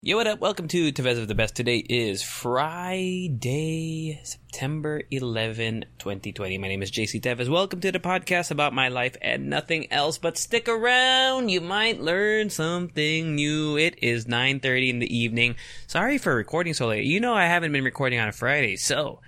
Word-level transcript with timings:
Yo, 0.00 0.16
what 0.16 0.28
up? 0.28 0.38
Welcome 0.38 0.68
to 0.68 0.92
Tevez 0.92 1.20
of 1.20 1.26
the 1.26 1.34
Best. 1.34 1.56
Today 1.56 1.78
is 1.78 2.22
Friday, 2.22 4.20
September 4.22 5.02
11, 5.10 5.86
2020. 5.98 6.56
My 6.56 6.68
name 6.68 6.82
is 6.82 6.92
JC 6.92 7.20
Tevez. 7.20 7.48
Welcome 7.48 7.80
to 7.80 7.90
the 7.90 7.98
podcast 7.98 8.52
about 8.52 8.72
my 8.72 8.86
life 8.90 9.16
and 9.20 9.50
nothing 9.50 9.92
else, 9.92 10.16
but 10.16 10.38
stick 10.38 10.68
around. 10.68 11.48
You 11.48 11.60
might 11.60 12.00
learn 12.00 12.48
something 12.48 13.34
new. 13.34 13.76
It 13.76 13.98
is 14.00 14.26
9.30 14.26 14.88
in 14.88 14.98
the 15.00 15.18
evening. 15.18 15.56
Sorry 15.88 16.16
for 16.16 16.32
recording 16.32 16.74
so 16.74 16.86
late. 16.86 17.04
You 17.04 17.18
know 17.18 17.34
I 17.34 17.46
haven't 17.46 17.72
been 17.72 17.82
recording 17.82 18.20
on 18.20 18.28
a 18.28 18.32
Friday, 18.32 18.76
so 18.76 19.18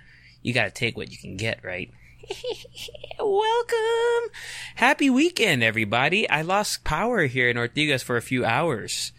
you 0.41 0.53
gotta 0.53 0.71
take 0.71 0.95
what 0.95 1.11
you 1.11 1.17
can 1.17 1.35
get, 1.35 1.65
right? 1.65 1.91
Welcome! 3.19 4.31
Happy 4.75 5.09
weekend, 5.09 5.63
everybody. 5.63 6.29
I 6.29 6.43
lost 6.43 6.85
power 6.85 7.25
here 7.25 7.49
in 7.49 7.57
Ortigas 7.57 8.05
for 8.05 8.15
a 8.15 8.21
few 8.21 8.45
hours 8.45 9.11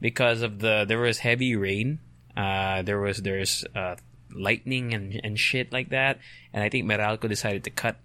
because 0.00 0.42
of 0.42 0.58
the 0.58 0.84
there 0.86 0.98
was 0.98 1.18
heavy 1.18 1.56
rain. 1.56 1.98
Uh, 2.36 2.82
there 2.82 3.00
was 3.00 3.18
there's 3.18 3.64
uh, 3.74 3.96
lightning 4.34 4.94
and 4.94 5.20
and 5.22 5.38
shit 5.38 5.72
like 5.72 5.90
that, 5.90 6.18
and 6.52 6.62
I 6.62 6.68
think 6.68 6.86
Meralco 6.86 7.28
decided 7.28 7.64
to 7.64 7.70
cut 7.70 7.96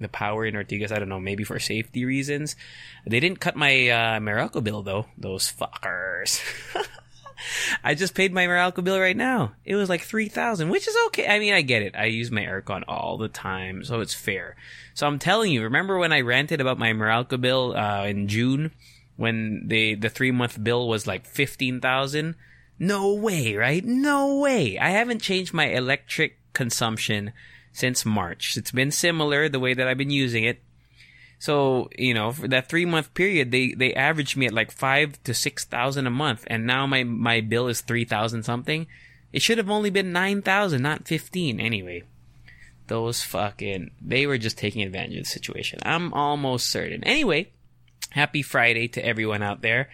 the 0.00 0.08
power 0.08 0.44
in 0.44 0.54
Ortigas. 0.54 0.92
I 0.92 0.98
don't 0.98 1.08
know, 1.08 1.20
maybe 1.20 1.44
for 1.44 1.58
safety 1.58 2.04
reasons. 2.04 2.56
They 3.06 3.20
didn't 3.20 3.40
cut 3.40 3.56
my 3.56 3.88
uh, 3.88 4.20
Meralco 4.20 4.62
bill 4.62 4.82
though. 4.82 5.06
Those 5.18 5.52
fuckers. 5.52 6.40
I 7.84 7.94
just 7.94 8.14
paid 8.14 8.32
my 8.32 8.46
Meralco 8.46 8.84
bill 8.84 9.00
right 9.00 9.16
now. 9.16 9.52
It 9.64 9.74
was 9.74 9.88
like 9.88 10.02
three 10.02 10.28
thousand, 10.28 10.68
which 10.68 10.86
is 10.86 10.96
okay. 11.06 11.26
I 11.26 11.38
mean, 11.38 11.54
I 11.54 11.62
get 11.62 11.82
it. 11.82 11.96
I 11.96 12.06
use 12.06 12.30
my 12.30 12.42
aircon 12.42 12.84
all 12.86 13.18
the 13.18 13.28
time, 13.28 13.84
so 13.84 14.00
it's 14.00 14.14
fair. 14.14 14.56
So 14.94 15.06
I'm 15.06 15.18
telling 15.18 15.52
you, 15.52 15.62
remember 15.62 15.98
when 15.98 16.12
I 16.12 16.20
ranted 16.20 16.60
about 16.60 16.78
my 16.78 16.92
Meralco 16.92 17.40
bill 17.40 17.74
uh, 17.76 18.04
in 18.04 18.28
June? 18.28 18.72
When 19.20 19.64
the 19.66 19.96
the 19.96 20.08
three 20.08 20.30
month 20.30 20.64
bill 20.64 20.88
was 20.88 21.06
like 21.06 21.26
fifteen 21.26 21.78
thousand. 21.78 22.36
No 22.78 23.12
way, 23.12 23.54
right? 23.54 23.84
No 23.84 24.38
way. 24.38 24.78
I 24.78 24.88
haven't 24.88 25.20
changed 25.20 25.52
my 25.52 25.66
electric 25.66 26.38
consumption 26.54 27.32
since 27.70 28.06
March. 28.06 28.56
It's 28.56 28.70
been 28.70 28.90
similar 28.90 29.46
the 29.46 29.60
way 29.60 29.74
that 29.74 29.86
I've 29.86 29.98
been 29.98 30.08
using 30.08 30.44
it. 30.44 30.62
So, 31.38 31.90
you 31.98 32.14
know, 32.14 32.32
for 32.32 32.48
that 32.48 32.70
three 32.70 32.86
month 32.86 33.12
period, 33.12 33.50
they, 33.50 33.74
they 33.74 33.92
averaged 33.92 34.38
me 34.38 34.46
at 34.46 34.54
like 34.54 34.70
five 34.70 35.22
to 35.24 35.34
six 35.34 35.66
thousand 35.66 36.06
a 36.06 36.10
month. 36.10 36.44
And 36.46 36.66
now 36.66 36.86
my, 36.86 37.04
my 37.04 37.42
bill 37.42 37.68
is 37.68 37.82
three 37.82 38.06
thousand 38.06 38.44
something. 38.44 38.86
It 39.34 39.42
should 39.42 39.58
have 39.58 39.68
only 39.68 39.90
been 39.90 40.12
nine 40.12 40.40
thousand, 40.40 40.80
not 40.80 41.06
fifteen 41.06 41.60
anyway. 41.60 42.04
Those 42.86 43.22
fucking, 43.22 43.90
they 44.00 44.26
were 44.26 44.38
just 44.38 44.56
taking 44.56 44.82
advantage 44.82 45.18
of 45.18 45.24
the 45.24 45.30
situation. 45.30 45.78
I'm 45.82 46.14
almost 46.14 46.68
certain. 46.68 47.04
Anyway, 47.04 47.52
happy 48.10 48.42
Friday 48.42 48.88
to 48.88 49.04
everyone 49.04 49.42
out 49.42 49.62
there. 49.62 49.88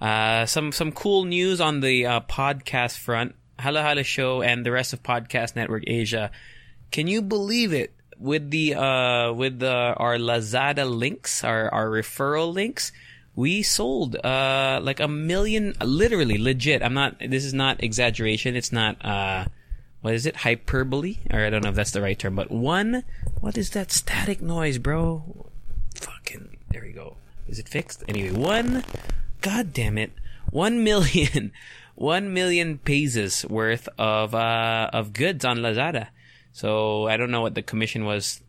Uh, 0.00 0.46
some 0.46 0.72
some 0.72 0.92
cool 0.92 1.24
news 1.24 1.60
on 1.60 1.80
the 1.80 2.06
uh, 2.06 2.20
podcast 2.20 2.98
front. 2.98 3.34
Hala 3.58 3.82
Hala 3.82 4.02
Show 4.02 4.42
and 4.42 4.64
the 4.64 4.72
rest 4.72 4.92
of 4.92 5.02
Podcast 5.02 5.56
Network 5.56 5.84
Asia. 5.86 6.30
Can 6.90 7.06
you 7.06 7.22
believe 7.22 7.72
it? 7.72 7.92
With 8.18 8.50
the 8.50 8.74
uh, 8.74 9.32
with 9.34 9.58
the, 9.58 9.68
our 9.68 10.16
Lazada 10.16 10.88
links, 10.88 11.44
our 11.44 11.72
our 11.72 11.88
referral 11.88 12.52
links, 12.52 12.90
we 13.34 13.62
sold 13.62 14.16
uh 14.16 14.80
like 14.82 15.00
a 15.00 15.08
million, 15.08 15.74
literally 15.84 16.38
legit. 16.38 16.82
I'm 16.82 16.94
not. 16.94 17.18
This 17.18 17.44
is 17.44 17.52
not 17.52 17.82
exaggeration. 17.82 18.56
It's 18.56 18.72
not 18.72 19.04
uh, 19.04 19.44
what 20.00 20.14
is 20.14 20.24
it? 20.24 20.36
Hyperbole, 20.36 21.18
or 21.30 21.44
I 21.44 21.50
don't 21.50 21.62
know 21.62 21.68
if 21.68 21.74
that's 21.74 21.90
the 21.90 22.00
right 22.00 22.18
term. 22.18 22.34
But 22.36 22.50
one, 22.50 23.04
what 23.40 23.58
is 23.58 23.70
that 23.70 23.92
static 23.92 24.40
noise, 24.40 24.78
bro? 24.78 25.50
Fucking 25.96 26.56
there 26.70 26.80
we 26.82 26.92
go. 26.92 27.16
Is 27.48 27.58
it 27.58 27.68
fixed? 27.68 28.02
Anyway, 28.08 28.30
one, 28.30 28.84
god 29.40 29.72
damn 29.72 29.98
it, 29.98 30.12
one 30.50 30.82
million, 30.82 31.52
one 31.94 32.32
million 32.32 32.78
pesos 32.78 33.44
worth 33.46 33.88
of, 33.98 34.34
uh, 34.34 34.90
of 34.92 35.12
goods 35.12 35.44
on 35.44 35.58
Lazada. 35.58 36.08
So 36.52 37.06
I 37.06 37.16
don't 37.16 37.30
know 37.30 37.42
what 37.42 37.54
the 37.54 37.62
commission 37.62 38.04
was 38.04 38.40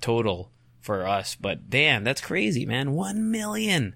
total 0.00 0.50
for 0.80 1.06
us, 1.06 1.34
but 1.34 1.70
damn, 1.70 2.04
that's 2.04 2.20
crazy, 2.20 2.66
man. 2.66 2.92
One 2.92 3.30
million. 3.30 3.94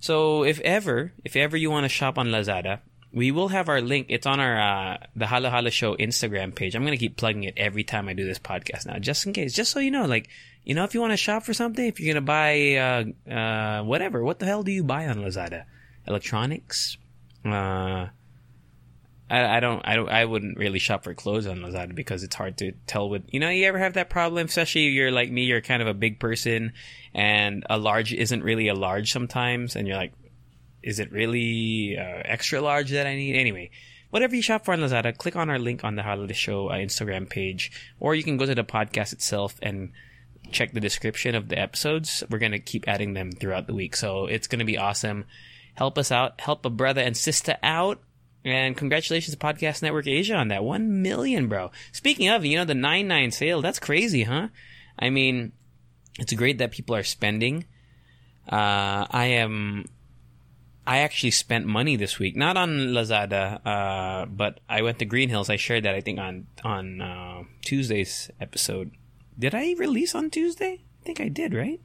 So 0.00 0.42
if 0.42 0.58
ever, 0.60 1.12
if 1.24 1.36
ever 1.36 1.56
you 1.56 1.70
want 1.70 1.84
to 1.84 1.88
shop 1.88 2.18
on 2.18 2.28
Lazada, 2.28 2.80
we 3.12 3.30
will 3.30 3.48
have 3.48 3.68
our 3.68 3.80
link. 3.80 4.06
It's 4.08 4.26
on 4.26 4.40
our 4.40 4.60
uh, 4.60 4.96
the 5.14 5.26
Hala 5.26 5.50
Hala 5.50 5.70
Show 5.70 5.96
Instagram 5.96 6.54
page. 6.54 6.74
I'm 6.74 6.84
gonna 6.84 6.96
keep 6.96 7.16
plugging 7.16 7.44
it 7.44 7.54
every 7.56 7.84
time 7.84 8.08
I 8.08 8.14
do 8.14 8.24
this 8.24 8.38
podcast 8.38 8.86
now, 8.86 8.98
just 8.98 9.26
in 9.26 9.32
case, 9.32 9.52
just 9.52 9.70
so 9.70 9.78
you 9.78 9.90
know. 9.90 10.06
Like, 10.06 10.28
you 10.64 10.74
know, 10.74 10.84
if 10.84 10.94
you 10.94 11.00
want 11.00 11.12
to 11.12 11.16
shop 11.16 11.42
for 11.42 11.54
something, 11.54 11.84
if 11.84 12.00
you're 12.00 12.14
gonna 12.14 12.24
buy 12.24 12.76
uh, 12.76 13.30
uh, 13.30 13.82
whatever, 13.82 14.22
what 14.22 14.38
the 14.38 14.46
hell 14.46 14.62
do 14.62 14.72
you 14.72 14.84
buy 14.84 15.06
on 15.06 15.16
Lazada? 15.18 15.64
Electronics. 16.06 16.96
Uh, 17.44 18.08
I, 19.32 19.56
I 19.56 19.60
don't, 19.60 19.82
I 19.84 19.96
don't, 19.96 20.08
I 20.08 20.24
wouldn't 20.24 20.58
really 20.58 20.78
shop 20.78 21.04
for 21.04 21.14
clothes 21.14 21.46
on 21.46 21.58
Lazada 21.58 21.94
because 21.94 22.22
it's 22.22 22.34
hard 22.34 22.58
to 22.58 22.72
tell. 22.86 23.08
With 23.08 23.24
you 23.32 23.40
know, 23.40 23.48
you 23.48 23.66
ever 23.66 23.78
have 23.78 23.94
that 23.94 24.10
problem, 24.10 24.46
especially 24.46 24.88
if 24.88 24.92
you're 24.92 25.10
like 25.10 25.30
me, 25.30 25.44
you're 25.44 25.60
kind 25.60 25.82
of 25.82 25.88
a 25.88 25.94
big 25.94 26.20
person, 26.20 26.72
and 27.14 27.66
a 27.68 27.78
large 27.78 28.12
isn't 28.12 28.44
really 28.44 28.68
a 28.68 28.74
large 28.74 29.10
sometimes, 29.12 29.74
and 29.74 29.88
you're 29.88 29.96
like, 29.96 30.12
is 30.82 31.00
it 31.00 31.10
really 31.10 31.96
uh, 31.98 32.22
extra 32.24 32.60
large 32.60 32.90
that 32.90 33.06
I 33.06 33.16
need? 33.16 33.34
Anyway, 33.34 33.70
whatever 34.10 34.36
you 34.36 34.42
shop 34.42 34.64
for 34.64 34.74
on 34.74 34.80
Lazada, 34.80 35.16
click 35.16 35.34
on 35.34 35.50
our 35.50 35.58
link 35.58 35.82
on 35.82 35.96
the 35.96 36.02
Hala 36.02 36.20
Hala 36.22 36.34
Show 36.34 36.68
uh, 36.68 36.74
Instagram 36.74 37.28
page, 37.28 37.72
or 37.98 38.14
you 38.14 38.22
can 38.22 38.36
go 38.36 38.46
to 38.46 38.54
the 38.54 38.64
podcast 38.64 39.12
itself 39.12 39.56
and 39.62 39.90
check 40.50 40.72
the 40.72 40.80
description 40.80 41.34
of 41.34 41.48
the 41.48 41.58
episodes. 41.58 42.22
We're 42.30 42.38
going 42.38 42.52
to 42.52 42.58
keep 42.58 42.88
adding 42.88 43.14
them 43.14 43.32
throughout 43.32 43.66
the 43.66 43.74
week. 43.74 43.96
So 43.96 44.26
it's 44.26 44.46
going 44.46 44.58
to 44.58 44.64
be 44.64 44.78
awesome. 44.78 45.24
Help 45.74 45.98
us 45.98 46.12
out. 46.12 46.40
Help 46.40 46.66
a 46.66 46.70
brother 46.70 47.00
and 47.00 47.16
sister 47.16 47.56
out. 47.62 48.00
And 48.44 48.76
congratulations 48.76 49.36
to 49.36 49.38
Podcast 49.38 49.82
Network 49.82 50.06
Asia 50.06 50.34
on 50.34 50.48
that. 50.48 50.64
One 50.64 51.02
million, 51.02 51.48
bro. 51.48 51.70
Speaking 51.92 52.28
of, 52.28 52.44
you 52.44 52.56
know, 52.56 52.64
the 52.64 52.74
9-9 52.74 53.32
sale, 53.32 53.62
that's 53.62 53.78
crazy, 53.78 54.24
huh? 54.24 54.48
I 54.98 55.10
mean, 55.10 55.52
it's 56.18 56.32
great 56.32 56.58
that 56.58 56.72
people 56.72 56.96
are 56.96 57.04
spending. 57.04 57.66
Uh, 58.50 59.06
I 59.08 59.26
am 59.26 59.84
I 60.86 60.98
actually 60.98 61.30
spent 61.30 61.64
money 61.64 61.94
this 61.96 62.18
week, 62.18 62.36
not 62.36 62.56
on 62.56 62.70
Lazada, 62.70 63.64
uh, 63.64 64.26
but 64.26 64.58
I 64.68 64.82
went 64.82 64.98
to 64.98 65.04
Green 65.04 65.28
Hills. 65.28 65.48
I 65.48 65.56
shared 65.56 65.84
that 65.84 65.94
I 65.94 66.00
think 66.00 66.18
on 66.18 66.48
on 66.64 67.00
uh, 67.00 67.44
Tuesday's 67.62 68.30
episode. 68.40 68.90
Did 69.38 69.54
I 69.54 69.74
release 69.78 70.14
on 70.14 70.30
Tuesday? 70.30 70.84
I 71.00 71.04
think 71.04 71.20
I 71.20 71.28
did, 71.28 71.54
right? 71.54 71.80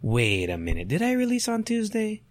Wait 0.00 0.50
a 0.50 0.58
minute, 0.58 0.88
did 0.88 1.02
I 1.02 1.12
release 1.12 1.46
on 1.48 1.62
Tuesday? 1.62 2.22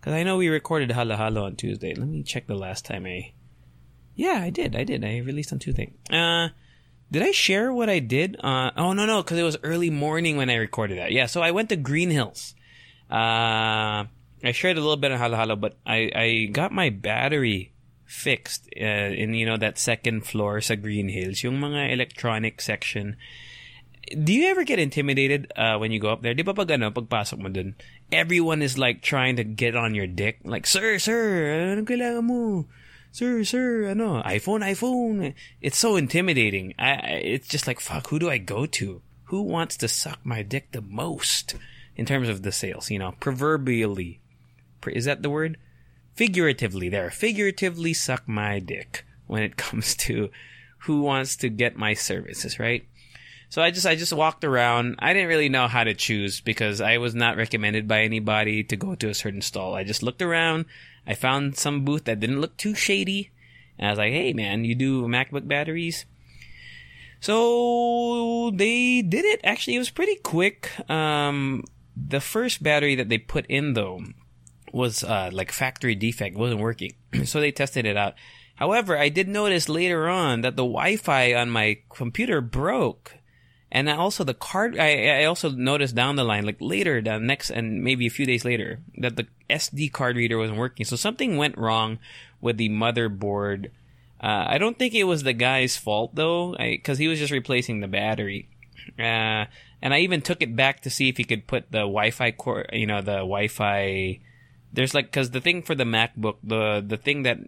Because 0.00 0.14
I 0.14 0.24
know 0.24 0.36
we 0.36 0.48
recorded 0.48 0.90
Hala 0.90 1.16
Hala 1.16 1.44
on 1.44 1.56
Tuesday. 1.56 1.94
Let 1.94 2.08
me 2.08 2.24
check 2.24 2.48
the 2.48 2.56
last 2.56 2.84
time 2.84 3.06
I. 3.06 3.32
Yeah, 4.16 4.40
I 4.42 4.50
did. 4.50 4.74
I 4.74 4.82
did. 4.82 5.04
I 5.04 5.18
released 5.18 5.52
on 5.52 5.60
Tuesday. 5.60 5.92
Uh, 6.10 6.48
did 7.10 7.22
I 7.22 7.30
share 7.30 7.72
what 7.72 7.88
I 7.88 8.00
did? 8.00 8.36
Uh, 8.42 8.72
oh 8.76 8.92
no, 8.92 9.06
no, 9.06 9.22
because 9.22 9.38
it 9.38 9.44
was 9.44 9.56
early 9.62 9.90
morning 9.90 10.36
when 10.36 10.50
I 10.50 10.56
recorded 10.56 10.98
that. 10.98 11.12
Yeah, 11.12 11.26
so 11.26 11.40
I 11.40 11.52
went 11.52 11.68
to 11.68 11.76
Green 11.76 12.10
Hills. 12.10 12.54
Uh 13.08 14.06
I 14.44 14.50
shared 14.52 14.76
a 14.76 14.80
little 14.80 14.96
bit 14.96 15.12
on 15.12 15.18
Hala 15.18 15.36
Hala, 15.36 15.56
but 15.56 15.78
I, 15.86 16.10
I 16.14 16.48
got 16.50 16.72
my 16.72 16.90
battery 16.90 17.72
fixed 18.04 18.68
uh, 18.76 18.84
in, 19.14 19.34
you 19.34 19.46
know, 19.46 19.56
that 19.56 19.78
second 19.78 20.26
floor 20.26 20.60
sa 20.60 20.74
Green 20.74 21.08
Hills, 21.08 21.42
yung 21.42 21.60
mga 21.60 21.92
electronic 21.92 22.60
section. 22.60 23.16
Do 24.10 24.32
you 24.32 24.48
ever 24.48 24.64
get 24.64 24.78
intimidated 24.78 25.52
uh, 25.56 25.78
when 25.78 25.92
you 25.92 26.00
go 26.00 26.10
up 26.10 26.22
there? 26.22 26.34
Di 26.34 26.42
ba 26.42 26.54
pag 26.54 26.70
ano, 26.70 26.90
pagpasok 26.90 27.38
mo 27.38 27.48
dun, 27.48 27.76
everyone 28.10 28.60
is 28.60 28.76
like 28.76 29.00
trying 29.00 29.36
to 29.36 29.44
get 29.44 29.76
on 29.76 29.94
your 29.94 30.06
dick. 30.06 30.40
Like, 30.44 30.66
sir, 30.66 30.98
sir, 30.98 31.72
ano 31.72 31.84
kailangan 31.86 32.24
mo? 32.24 32.66
Sir, 33.12 33.44
sir, 33.44 33.86
ano, 33.90 34.22
iPhone, 34.26 34.66
iPhone. 34.66 35.34
It's 35.60 35.78
so 35.78 35.96
intimidating. 35.96 36.74
I, 36.78 37.22
it's 37.22 37.48
just 37.48 37.66
like, 37.66 37.78
fuck, 37.78 38.08
who 38.08 38.18
do 38.18 38.28
I 38.28 38.38
go 38.38 38.66
to? 38.66 39.02
Who 39.30 39.42
wants 39.42 39.76
to 39.78 39.88
suck 39.88 40.20
my 40.24 40.42
dick 40.42 40.72
the 40.72 40.82
most? 40.82 41.54
In 41.94 42.06
terms 42.06 42.30
of 42.30 42.40
the 42.42 42.52
sales, 42.52 42.90
you 42.90 42.98
know, 42.98 43.12
proverbially 43.20 44.22
is 44.90 45.04
that 45.04 45.22
the 45.22 45.30
word? 45.30 45.58
Figuratively, 46.14 46.88
there. 46.88 47.10
Figuratively 47.10 47.94
suck 47.94 48.26
my 48.26 48.58
dick 48.58 49.04
when 49.26 49.42
it 49.42 49.56
comes 49.56 49.94
to 49.96 50.30
who 50.80 51.02
wants 51.02 51.36
to 51.36 51.48
get 51.48 51.76
my 51.76 51.94
services, 51.94 52.58
right? 52.58 52.86
So 53.52 53.60
I 53.60 53.70
just 53.70 53.84
I 53.84 53.96
just 53.96 54.14
walked 54.14 54.44
around. 54.44 54.96
I 54.98 55.12
didn't 55.12 55.28
really 55.28 55.50
know 55.50 55.68
how 55.68 55.84
to 55.84 55.92
choose 55.92 56.40
because 56.40 56.80
I 56.80 56.96
was 56.96 57.14
not 57.14 57.36
recommended 57.36 57.86
by 57.86 58.00
anybody 58.00 58.64
to 58.64 58.76
go 58.76 58.94
to 58.94 59.10
a 59.10 59.14
certain 59.14 59.42
stall. 59.42 59.74
I 59.74 59.84
just 59.84 60.02
looked 60.02 60.22
around. 60.22 60.64
I 61.06 61.12
found 61.12 61.58
some 61.58 61.84
booth 61.84 62.04
that 62.04 62.18
didn't 62.18 62.40
look 62.40 62.56
too 62.56 62.74
shady, 62.74 63.30
and 63.78 63.88
I 63.88 63.90
was 63.90 63.98
like, 63.98 64.12
"Hey, 64.14 64.32
man, 64.32 64.64
you 64.64 64.74
do 64.74 65.02
MacBook 65.02 65.46
batteries?" 65.46 66.06
So 67.20 68.52
they 68.54 69.02
did 69.02 69.26
it. 69.26 69.40
Actually, 69.44 69.76
it 69.76 69.80
was 69.80 69.90
pretty 69.90 70.16
quick. 70.16 70.70
Um, 70.88 71.64
the 71.94 72.20
first 72.20 72.62
battery 72.62 72.94
that 72.94 73.10
they 73.10 73.18
put 73.18 73.44
in 73.50 73.74
though 73.74 74.00
was 74.72 75.04
uh, 75.04 75.28
like 75.30 75.52
factory 75.52 75.94
defect, 75.94 76.38
wasn't 76.38 76.62
working. 76.62 76.94
so 77.24 77.38
they 77.38 77.52
tested 77.52 77.84
it 77.84 77.98
out. 77.98 78.14
However, 78.54 78.96
I 78.96 79.10
did 79.10 79.28
notice 79.28 79.68
later 79.68 80.08
on 80.08 80.40
that 80.40 80.56
the 80.56 80.64
Wi-Fi 80.64 81.34
on 81.34 81.50
my 81.50 81.80
computer 81.90 82.40
broke. 82.40 83.18
And 83.74 83.88
also 83.88 84.22
the 84.22 84.34
card, 84.34 84.78
I, 84.78 85.22
I 85.22 85.24
also 85.24 85.50
noticed 85.50 85.94
down 85.94 86.16
the 86.16 86.24
line, 86.24 86.44
like 86.44 86.60
later, 86.60 87.00
the 87.00 87.18
next, 87.18 87.48
and 87.48 87.82
maybe 87.82 88.06
a 88.06 88.10
few 88.10 88.26
days 88.26 88.44
later, 88.44 88.80
that 88.98 89.16
the 89.16 89.26
SD 89.48 89.90
card 89.90 90.16
reader 90.16 90.36
wasn't 90.36 90.58
working. 90.58 90.84
So 90.84 90.94
something 90.94 91.38
went 91.38 91.56
wrong 91.56 91.98
with 92.42 92.58
the 92.58 92.68
motherboard. 92.68 93.70
Uh, 94.22 94.44
I 94.46 94.58
don't 94.58 94.78
think 94.78 94.92
it 94.92 95.04
was 95.04 95.22
the 95.22 95.32
guy's 95.32 95.78
fault 95.78 96.14
though, 96.14 96.54
because 96.58 96.98
he 96.98 97.08
was 97.08 97.18
just 97.18 97.32
replacing 97.32 97.80
the 97.80 97.88
battery. 97.88 98.46
Uh, 98.98 99.48
and 99.80 99.94
I 99.94 100.00
even 100.00 100.20
took 100.20 100.42
it 100.42 100.54
back 100.54 100.80
to 100.80 100.90
see 100.90 101.08
if 101.08 101.16
he 101.16 101.24
could 101.24 101.46
put 101.46 101.72
the 101.72 101.78
Wi-Fi 101.78 102.32
core, 102.32 102.66
you 102.74 102.86
know, 102.86 103.00
the 103.00 103.24
Wi-Fi. 103.24 104.20
There's 104.70 104.92
like, 104.92 105.10
cause 105.12 105.30
the 105.30 105.40
thing 105.40 105.62
for 105.62 105.74
the 105.74 105.84
MacBook, 105.84 106.36
the, 106.44 106.84
the 106.86 106.98
thing 106.98 107.22
that 107.22 107.38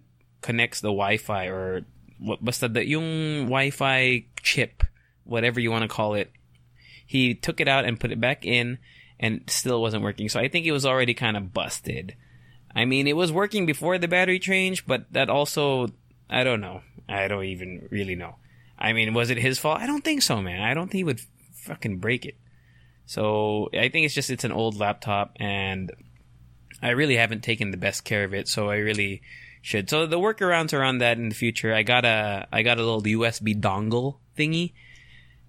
connects 0.41 0.81
the 0.81 0.89
Wi-Fi 0.89 1.49
or 1.49 1.83
what, 2.19 2.43
basta 2.43 2.67
the, 2.67 2.87
yung 2.87 3.45
Wi-Fi 3.45 4.25
chip 4.43 4.85
whatever 5.25 5.61
you 5.61 5.71
want 5.71 5.83
to 5.83 5.89
call 5.89 6.15
it. 6.15 6.31
He 7.07 7.35
took 7.35 7.61
it 7.61 7.69
out 7.69 7.85
and 7.85 8.01
put 8.01 8.13
it 8.13 8.21
back 8.21 8.45
in 8.47 8.79
and 9.19 9.43
still 9.47 9.81
wasn't 9.81 10.03
working. 10.03 10.29
So 10.29 10.41
I 10.41 10.49
think 10.49 10.67
it 10.67 10.73
was 10.73 10.87
already 10.87 11.15
kind 11.15 11.37
of 11.37 11.53
busted. 11.53 12.17
I 12.75 12.85
mean, 12.85 13.07
it 13.07 13.17
was 13.17 13.33
working 13.33 13.67
before 13.67 13.99
the 13.99 14.09
battery 14.09 14.39
change, 14.39 14.87
but 14.87 15.13
that 15.13 15.31
also, 15.31 15.89
I 16.29 16.45
don't 16.45 16.61
know. 16.61 16.83
I 17.09 17.29
don't 17.29 17.45
even 17.45 17.89
really 17.91 18.17
know. 18.17 18.37
I 18.79 18.93
mean, 18.93 19.15
was 19.15 19.31
it 19.31 19.39
his 19.39 19.59
fault? 19.59 19.81
I 19.81 19.87
don't 19.87 20.03
think 20.03 20.23
so, 20.23 20.43
man. 20.43 20.61
I 20.61 20.75
don't 20.75 20.89
think 20.89 20.99
he 20.99 21.05
would 21.05 21.21
fucking 21.53 21.99
break 21.99 22.25
it. 22.25 22.37
So 23.07 23.69
I 23.73 23.89
think 23.91 24.07
it's 24.07 24.15
just, 24.15 24.31
it's 24.31 24.45
an 24.45 24.53
old 24.53 24.77
laptop 24.77 25.37
and 25.37 25.93
I 26.83 26.91
really 26.91 27.17
haven't 27.17 27.43
taken 27.43 27.71
the 27.71 27.77
best 27.77 28.05
care 28.05 28.25
of 28.25 28.35
it. 28.35 28.49
So 28.49 28.71
I 28.71 28.77
really 28.77 29.23
should. 29.63 29.89
So 29.89 30.07
the 30.07 30.19
workarounds 30.19 30.73
around 30.73 30.99
that 30.99 31.19
in 31.19 31.29
the 31.29 31.35
future, 31.35 31.73
I 31.73 31.83
got 31.83 32.05
a, 32.05 32.49
I 32.53 32.63
got 32.63 32.79
a 32.79 32.83
little 32.83 33.03
USB 33.03 33.59
dongle 33.61 34.17
thingy 34.37 34.73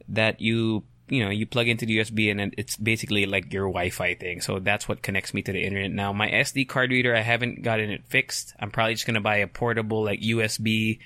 that 0.09 0.41
you 0.41 0.83
you 1.07 1.23
know 1.23 1.29
you 1.29 1.45
plug 1.45 1.67
into 1.67 1.85
the 1.85 1.99
USB 1.99 2.31
and 2.31 2.53
it's 2.57 2.77
basically 2.77 3.25
like 3.25 3.53
your 3.53 3.65
Wi-Fi 3.65 4.15
thing. 4.15 4.41
So 4.41 4.59
that's 4.59 4.87
what 4.87 5.01
connects 5.01 5.33
me 5.33 5.41
to 5.43 5.51
the 5.51 5.61
internet. 5.61 5.91
Now 5.91 6.13
my 6.13 6.29
SD 6.29 6.67
card 6.67 6.91
reader, 6.91 7.15
I 7.15 7.21
haven't 7.21 7.61
gotten 7.61 7.89
it 7.91 8.05
fixed. 8.07 8.53
I'm 8.59 8.71
probably 8.71 8.95
just 8.95 9.05
gonna 9.05 9.21
buy 9.21 9.37
a 9.37 9.47
portable 9.47 10.03
like 10.03 10.21
USB 10.21 10.99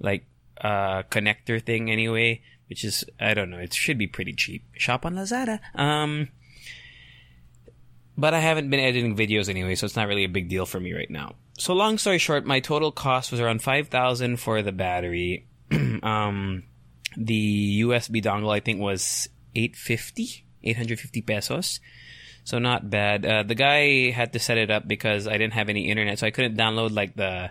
like 0.00 0.24
uh 0.60 1.02
connector 1.04 1.64
thing 1.64 1.90
anyway, 1.90 2.42
which 2.68 2.84
is 2.84 3.04
I 3.18 3.34
don't 3.34 3.50
know. 3.50 3.58
It 3.58 3.74
should 3.74 3.98
be 3.98 4.06
pretty 4.06 4.32
cheap. 4.32 4.64
Shop 4.74 5.04
on 5.04 5.14
Lazada. 5.14 5.60
Um, 5.74 6.28
but 8.16 8.34
I 8.34 8.40
haven't 8.40 8.70
been 8.70 8.80
editing 8.80 9.16
videos 9.16 9.48
anyway, 9.48 9.74
so 9.74 9.86
it's 9.86 9.96
not 9.96 10.08
really 10.08 10.24
a 10.24 10.28
big 10.28 10.48
deal 10.48 10.66
for 10.66 10.78
me 10.78 10.92
right 10.92 11.10
now. 11.10 11.34
So 11.58 11.74
long 11.74 11.98
story 11.98 12.18
short, 12.18 12.44
my 12.44 12.60
total 12.60 12.92
cost 12.92 13.30
was 13.30 13.40
around 13.40 13.62
five 13.62 13.88
thousand 13.88 14.36
for 14.36 14.62
the 14.62 14.72
battery. 14.72 15.46
um 16.02 16.64
the 17.16 17.82
USB 17.82 18.22
dongle 18.22 18.52
I 18.52 18.60
think 18.60 18.80
was 18.80 19.28
850, 19.54 20.46
850 20.62 21.22
pesos. 21.22 21.80
So 22.44 22.58
not 22.58 22.88
bad. 22.88 23.26
Uh, 23.26 23.42
the 23.42 23.54
guy 23.54 24.10
had 24.10 24.32
to 24.32 24.38
set 24.38 24.58
it 24.58 24.70
up 24.70 24.88
because 24.88 25.28
I 25.28 25.32
didn't 25.32 25.52
have 25.52 25.68
any 25.68 25.88
internet, 25.88 26.18
so 26.18 26.26
I 26.26 26.30
couldn't 26.30 26.56
download 26.56 26.92
like 26.92 27.14
the 27.14 27.50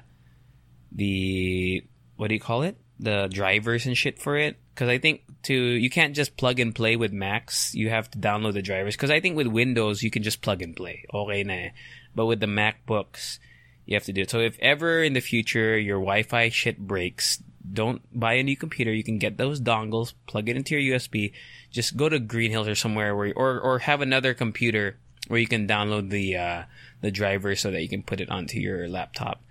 the 0.92 1.84
what 2.18 2.28
do 2.28 2.34
you 2.34 2.42
call 2.42 2.64
it? 2.64 2.78
The 3.00 3.30
drivers 3.32 3.86
and 3.86 3.98
shit 3.98 4.20
for 4.20 4.36
it. 4.36 4.58
Because 4.74 4.90
I 4.90 4.98
think 4.98 5.22
to 5.44 5.54
you 5.54 5.90
can't 5.90 6.16
just 6.16 6.38
plug 6.38 6.60
and 6.60 6.74
play 6.74 6.96
with 6.96 7.14
Macs. 7.14 7.74
You 7.74 7.90
have 7.90 8.10
to 8.12 8.18
download 8.18 8.54
the 8.54 8.62
drivers. 8.62 8.96
Because 8.96 9.12
I 9.12 9.20
think 9.20 9.38
with 9.38 9.48
Windows 9.48 10.04
you 10.04 10.12
can 10.12 10.24
just 10.24 10.42
plug 10.42 10.62
and 10.62 10.76
play. 10.76 11.06
Okay, 11.14 11.44
na. 11.44 11.70
But 12.16 12.26
with 12.26 12.40
the 12.40 12.48
MacBooks, 12.48 13.40
you 13.86 13.96
have 13.96 14.06
to 14.06 14.14
do 14.14 14.22
it. 14.22 14.30
So 14.30 14.40
if 14.40 14.58
ever 14.60 15.04
in 15.04 15.14
the 15.14 15.22
future 15.22 15.78
your 15.78 16.00
Wi-Fi 16.00 16.50
shit 16.50 16.80
breaks, 16.80 17.42
don't 17.62 18.02
buy 18.18 18.34
a 18.34 18.44
new 18.44 18.56
computer. 18.56 18.94
You 18.94 19.04
can 19.04 19.18
get 19.18 19.38
those 19.38 19.62
dongles, 19.62 20.14
plug 20.28 20.50
it 20.50 20.56
into 20.56 20.78
your 20.78 20.98
USB. 20.98 21.34
Just 21.72 21.98
go 21.98 22.10
to 22.10 22.20
Green 22.20 22.52
Hills 22.52 22.68
or 22.68 22.76
somewhere 22.76 23.16
where, 23.16 23.34
or 23.36 23.60
or 23.60 23.80
have 23.80 24.02
another 24.02 24.34
computer 24.34 24.98
where 25.28 25.40
you 25.40 25.48
can 25.48 25.68
download 25.68 26.10
the 26.10 26.36
uh, 26.36 26.64
the 27.02 27.12
driver 27.12 27.56
so 27.56 27.72
that 27.72 27.82
you 27.82 27.90
can 27.90 28.04
put 28.04 28.22
it 28.22 28.30
onto 28.30 28.60
your 28.60 28.88
laptop. 28.88 29.44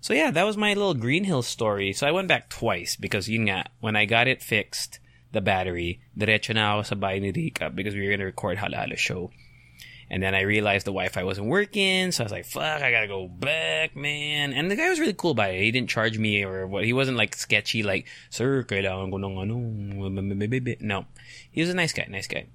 So 0.00 0.12
yeah, 0.12 0.30
that 0.30 0.44
was 0.44 0.56
my 0.56 0.74
little 0.74 0.94
Green 0.94 1.24
Hills 1.24 1.46
story. 1.46 1.92
So 1.92 2.06
I 2.06 2.12
went 2.12 2.28
back 2.28 2.50
twice 2.50 2.96
because 2.96 3.28
you 3.28 3.38
know 3.38 3.62
when 3.80 3.96
I 3.96 4.04
got 4.04 4.28
it 4.28 4.42
fixed, 4.42 5.00
the 5.32 5.40
battery, 5.40 6.00
diretso 6.16 6.54
na 6.54 6.76
ako 6.78 6.82
sa 6.82 6.94
bahay 6.94 7.20
ni 7.20 7.32
Rika 7.32 7.70
because 7.70 7.94
we 7.94 8.04
were 8.06 8.12
gonna 8.12 8.24
record 8.24 8.58
Hala 8.58 8.76
Hala 8.76 8.96
show. 8.96 9.30
And 10.10 10.22
then 10.22 10.34
I 10.34 10.42
realized 10.42 10.86
the 10.86 10.92
Wi-Fi 10.92 11.24
wasn't 11.24 11.48
working, 11.48 12.12
so 12.12 12.22
I 12.22 12.26
was 12.26 12.32
like, 12.32 12.44
"Fuck, 12.44 12.82
I 12.82 12.90
gotta 12.90 13.08
go 13.08 13.26
back, 13.26 13.96
man." 13.96 14.52
And 14.52 14.70
the 14.70 14.76
guy 14.76 14.88
was 14.88 15.00
really 15.00 15.14
cool 15.14 15.32
about 15.32 15.50
it. 15.50 15.62
He 15.62 15.70
didn't 15.70 15.90
charge 15.90 16.18
me 16.18 16.44
or 16.44 16.66
what. 16.66 16.84
He 16.84 16.92
wasn't 16.92 17.16
like 17.16 17.34
sketchy, 17.34 17.82
like, 17.82 18.06
"Sir, 18.30 18.64
kailangan 18.64 19.10
ko 19.10 19.16
ng 19.16 19.38
ano." 19.38 19.56
No, 20.80 21.06
he 21.50 21.60
was 21.60 21.70
a 21.70 21.74
nice 21.74 21.92
guy, 21.92 22.06
nice 22.08 22.26
guy. 22.28 22.46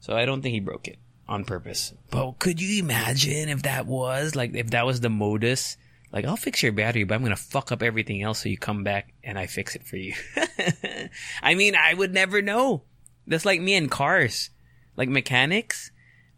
So 0.00 0.16
I 0.16 0.24
don't 0.24 0.42
think 0.42 0.54
he 0.54 0.60
broke 0.60 0.88
it 0.88 0.98
on 1.28 1.44
purpose. 1.44 1.94
But 2.10 2.38
could 2.38 2.60
you 2.60 2.82
imagine 2.82 3.48
if 3.48 3.62
that 3.62 3.86
was 3.86 4.34
like 4.34 4.54
if 4.54 4.70
that 4.70 4.86
was 4.86 5.00
the 5.00 5.10
modus? 5.10 5.76
Like, 6.12 6.26
I'll 6.26 6.36
fix 6.36 6.62
your 6.62 6.72
battery, 6.72 7.04
but 7.04 7.14
I'm 7.14 7.22
gonna 7.22 7.36
fuck 7.36 7.72
up 7.72 7.82
everything 7.82 8.20
else 8.20 8.42
so 8.42 8.50
you 8.50 8.58
come 8.58 8.84
back 8.84 9.14
and 9.24 9.38
I 9.38 9.46
fix 9.46 9.76
it 9.76 9.86
for 9.86 9.96
you. 9.96 10.12
I 11.42 11.54
mean, 11.54 11.74
I 11.74 11.94
would 11.94 12.12
never 12.12 12.42
know. 12.42 12.82
That's 13.26 13.46
like 13.46 13.62
me 13.62 13.74
and 13.76 13.90
cars, 13.90 14.50
like 14.96 15.08
mechanics 15.08 15.90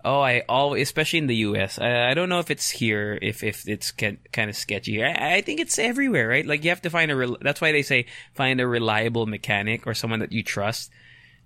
Oh, 0.04 0.20
I 0.20 0.42
always, 0.50 0.82
especially 0.82 1.20
in 1.20 1.28
the 1.28 1.36
U.S. 1.36 1.78
I, 1.78 2.10
I 2.10 2.14
don't 2.14 2.28
know 2.28 2.38
if 2.38 2.50
it's 2.50 2.68
here, 2.68 3.18
if 3.22 3.42
if 3.42 3.66
it's 3.66 3.90
kind 3.90 4.18
of 4.36 4.54
sketchy. 4.54 5.02
I, 5.02 5.36
I 5.36 5.40
think 5.40 5.60
it's 5.60 5.78
everywhere, 5.78 6.28
right? 6.28 6.44
Like 6.44 6.62
you 6.62 6.70
have 6.70 6.82
to 6.82 6.90
find 6.90 7.10
a. 7.10 7.16
Re- 7.16 7.36
that's 7.40 7.62
why 7.62 7.72
they 7.72 7.82
say 7.82 8.06
find 8.34 8.60
a 8.60 8.66
reliable 8.66 9.24
mechanic 9.24 9.86
or 9.86 9.94
someone 9.94 10.20
that 10.20 10.32
you 10.32 10.42
trust, 10.42 10.90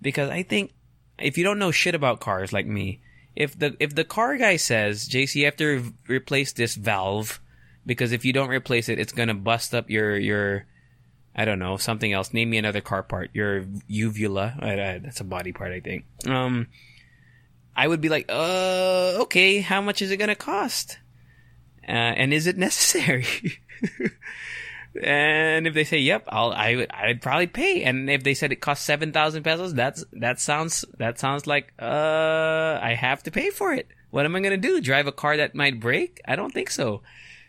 because 0.02 0.28
I 0.28 0.42
think 0.42 0.72
if 1.20 1.38
you 1.38 1.44
don't 1.44 1.60
know 1.60 1.70
shit 1.70 1.94
about 1.94 2.18
cars 2.18 2.52
like 2.52 2.66
me, 2.66 3.00
if 3.36 3.56
the 3.56 3.76
if 3.78 3.94
the 3.94 4.04
car 4.04 4.36
guy 4.36 4.56
says, 4.56 5.08
JC, 5.08 5.36
you 5.36 5.44
have 5.44 5.56
to 5.58 5.66
re- 5.66 6.16
replace 6.16 6.52
this 6.52 6.74
valve 6.74 7.40
because 7.86 8.10
if 8.10 8.24
you 8.24 8.32
don't 8.32 8.50
replace 8.50 8.88
it, 8.88 8.98
it's 8.98 9.12
gonna 9.12 9.34
bust 9.34 9.72
up 9.72 9.88
your 9.88 10.18
your. 10.18 10.66
I 11.36 11.44
don't 11.44 11.60
know 11.60 11.76
something 11.76 12.12
else. 12.12 12.34
Name 12.34 12.50
me 12.50 12.58
another 12.58 12.80
car 12.80 13.04
part. 13.04 13.30
Your 13.32 13.64
uvula. 13.86 14.56
that's 14.60 15.20
a 15.20 15.24
body 15.24 15.52
part, 15.52 15.70
I 15.70 15.78
think. 15.78 16.04
Um 16.26 16.66
I 17.78 17.86
would 17.86 18.00
be 18.00 18.08
like, 18.08 18.26
uh, 18.28 19.22
okay, 19.22 19.60
how 19.60 19.80
much 19.80 20.02
is 20.02 20.10
it 20.10 20.16
going 20.16 20.30
to 20.30 20.34
cost? 20.34 20.98
Uh, 21.86 21.92
and 21.92 22.34
is 22.34 22.48
it 22.48 22.58
necessary? 22.68 23.24
and 25.00 25.64
if 25.64 25.74
they 25.74 25.84
say, 25.84 25.98
yep, 25.98 26.24
I'll, 26.26 26.50
I 26.50 26.74
would, 26.74 26.90
I'd 26.90 27.22
probably 27.22 27.46
pay. 27.46 27.84
And 27.84 28.10
if 28.10 28.24
they 28.24 28.34
said 28.34 28.50
it 28.50 28.56
costs 28.56 28.84
7,000 28.84 29.44
pesos, 29.44 29.74
that's, 29.74 30.04
that 30.14 30.40
sounds, 30.40 30.84
that 30.98 31.20
sounds 31.20 31.46
like, 31.46 31.72
uh, 31.80 32.80
I 32.82 32.96
have 32.98 33.22
to 33.22 33.30
pay 33.30 33.50
for 33.50 33.72
it. 33.72 33.86
What 34.10 34.24
am 34.24 34.34
I 34.34 34.40
going 34.40 34.60
to 34.60 34.68
do? 34.68 34.80
Drive 34.80 35.06
a 35.06 35.12
car 35.12 35.36
that 35.36 35.54
might 35.54 35.78
break? 35.78 36.20
I 36.26 36.34
don't 36.34 36.52
think 36.52 36.70
so. 36.70 37.02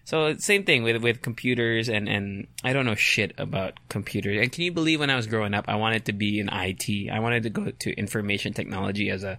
So 0.05 0.37
same 0.37 0.63
thing 0.63 0.81
with 0.81 1.03
with 1.03 1.21
computers 1.21 1.87
and 1.87 2.09
and 2.09 2.47
I 2.63 2.73
don't 2.73 2.87
know 2.87 2.95
shit 2.95 3.31
about 3.37 3.79
computers. 3.89 4.39
And 4.41 4.51
can 4.51 4.63
you 4.63 4.71
believe 4.71 5.01
when 5.01 5.11
I 5.11 5.15
was 5.15 5.27
growing 5.27 5.53
up, 5.53 5.65
I 5.67 5.75
wanted 5.75 6.05
to 6.05 6.13
be 6.13 6.39
in 6.39 6.49
IT. 6.51 7.11
I 7.11 7.19
wanted 7.19 7.43
to 7.43 7.51
go 7.51 7.69
to 7.69 7.93
information 7.93 8.53
technology 8.53 9.11
as 9.11 9.23
a 9.23 9.37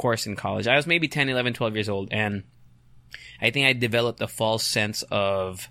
course 0.00 0.26
in 0.26 0.34
college. 0.34 0.66
I 0.66 0.76
was 0.76 0.86
maybe 0.86 1.08
10, 1.08 1.28
11, 1.28 1.52
12 1.52 1.74
years 1.74 1.88
old, 1.90 2.08
and 2.10 2.42
I 3.40 3.50
think 3.50 3.66
I 3.66 3.74
developed 3.74 4.22
a 4.22 4.28
false 4.28 4.64
sense 4.64 5.02
of 5.10 5.68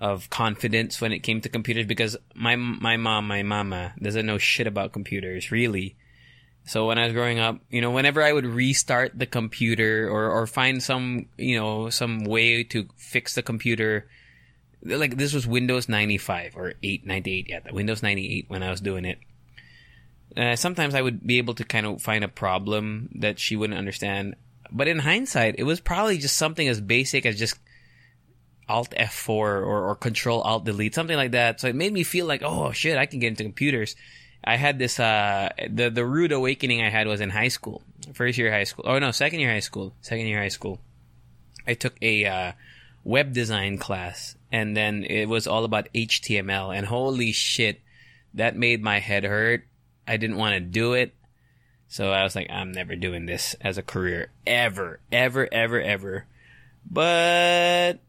of 0.00 0.30
confidence 0.30 0.98
when 0.98 1.12
it 1.12 1.18
came 1.18 1.42
to 1.42 1.50
computers 1.50 1.84
because 1.84 2.16
my 2.34 2.56
my 2.56 2.96
mom, 2.96 3.28
my 3.28 3.42
mama, 3.42 3.92
doesn't 4.00 4.24
know 4.24 4.38
shit 4.38 4.66
about 4.66 4.92
computers 4.92 5.50
really. 5.50 5.94
So 6.64 6.86
when 6.86 6.98
I 6.98 7.04
was 7.04 7.12
growing 7.12 7.38
up, 7.38 7.58
you 7.68 7.82
know, 7.82 7.90
whenever 7.90 8.22
I 8.22 8.32
would 8.32 8.46
restart 8.46 9.18
the 9.18 9.26
computer 9.26 10.08
or 10.08 10.30
or 10.30 10.46
find 10.46 10.82
some 10.82 11.26
you 11.36 11.58
know 11.60 11.90
some 11.90 12.24
way 12.24 12.64
to 12.64 12.88
fix 12.96 13.34
the 13.34 13.42
computer, 13.42 14.08
like 14.82 15.18
this 15.18 15.34
was 15.34 15.46
Windows 15.46 15.86
95 15.86 16.56
or 16.56 16.74
8, 16.82 17.04
98, 17.04 17.46
yeah, 17.50 17.60
Windows 17.70 18.02
98 18.02 18.46
when 18.48 18.62
I 18.62 18.70
was 18.70 18.80
doing 18.80 19.04
it 19.04 19.18
uh, 20.36 20.56
sometimes 20.56 20.94
I 20.94 21.02
would 21.02 21.26
be 21.26 21.38
able 21.38 21.54
to 21.54 21.64
kind 21.64 21.86
of 21.86 22.02
find 22.02 22.24
a 22.24 22.28
problem 22.28 23.10
that 23.16 23.38
she 23.38 23.56
wouldn't 23.56 23.78
understand. 23.78 24.36
But 24.70 24.88
in 24.88 25.00
hindsight, 25.00 25.56
it 25.58 25.64
was 25.64 25.80
probably 25.80 26.18
just 26.18 26.36
something 26.36 26.66
as 26.68 26.80
basic 26.80 27.26
as 27.26 27.38
just 27.38 27.58
Alt 28.68 28.94
F4 28.96 29.28
or, 29.28 29.64
or 29.64 29.96
Control 29.96 30.40
Alt 30.42 30.64
Delete, 30.64 30.94
something 30.94 31.16
like 31.16 31.32
that. 31.32 31.60
So 31.60 31.68
it 31.68 31.74
made 31.74 31.92
me 31.92 32.04
feel 32.04 32.26
like, 32.26 32.42
oh 32.44 32.70
shit, 32.70 32.96
I 32.96 33.06
can 33.06 33.18
get 33.18 33.28
into 33.28 33.42
computers. 33.42 33.96
I 34.42 34.56
had 34.56 34.78
this 34.78 34.98
uh 34.98 35.50
the 35.68 35.90
the 35.90 36.06
rude 36.06 36.32
awakening 36.32 36.82
I 36.82 36.88
had 36.88 37.06
was 37.06 37.20
in 37.20 37.30
high 37.30 37.48
school. 37.48 37.82
First 38.14 38.38
year 38.38 38.50
high 38.50 38.64
school. 38.64 38.84
Oh 38.86 38.98
no, 38.98 39.10
second 39.10 39.40
year 39.40 39.50
high 39.50 39.60
school. 39.60 39.92
Second 40.00 40.26
year 40.26 40.38
high 40.38 40.48
school. 40.48 40.80
I 41.66 41.74
took 41.74 41.94
a 42.00 42.24
uh, 42.24 42.52
web 43.04 43.32
design 43.32 43.76
class 43.76 44.34
and 44.50 44.76
then 44.76 45.04
it 45.04 45.26
was 45.26 45.46
all 45.46 45.64
about 45.64 45.88
HTML 45.94 46.74
and 46.74 46.86
holy 46.86 47.32
shit, 47.32 47.80
that 48.34 48.56
made 48.56 48.82
my 48.82 48.98
head 48.98 49.24
hurt. 49.24 49.64
I 50.10 50.16
didn't 50.16 50.38
want 50.38 50.54
to 50.54 50.60
do 50.60 50.94
it. 50.94 51.14
So 51.86 52.10
I 52.10 52.24
was 52.24 52.34
like, 52.34 52.50
I'm 52.50 52.72
never 52.72 52.96
doing 52.96 53.26
this 53.26 53.54
as 53.60 53.78
a 53.78 53.82
career 53.82 54.32
ever, 54.44 54.98
ever, 55.12 55.48
ever, 55.52 55.80
ever. 55.80 56.26
But 56.88 58.00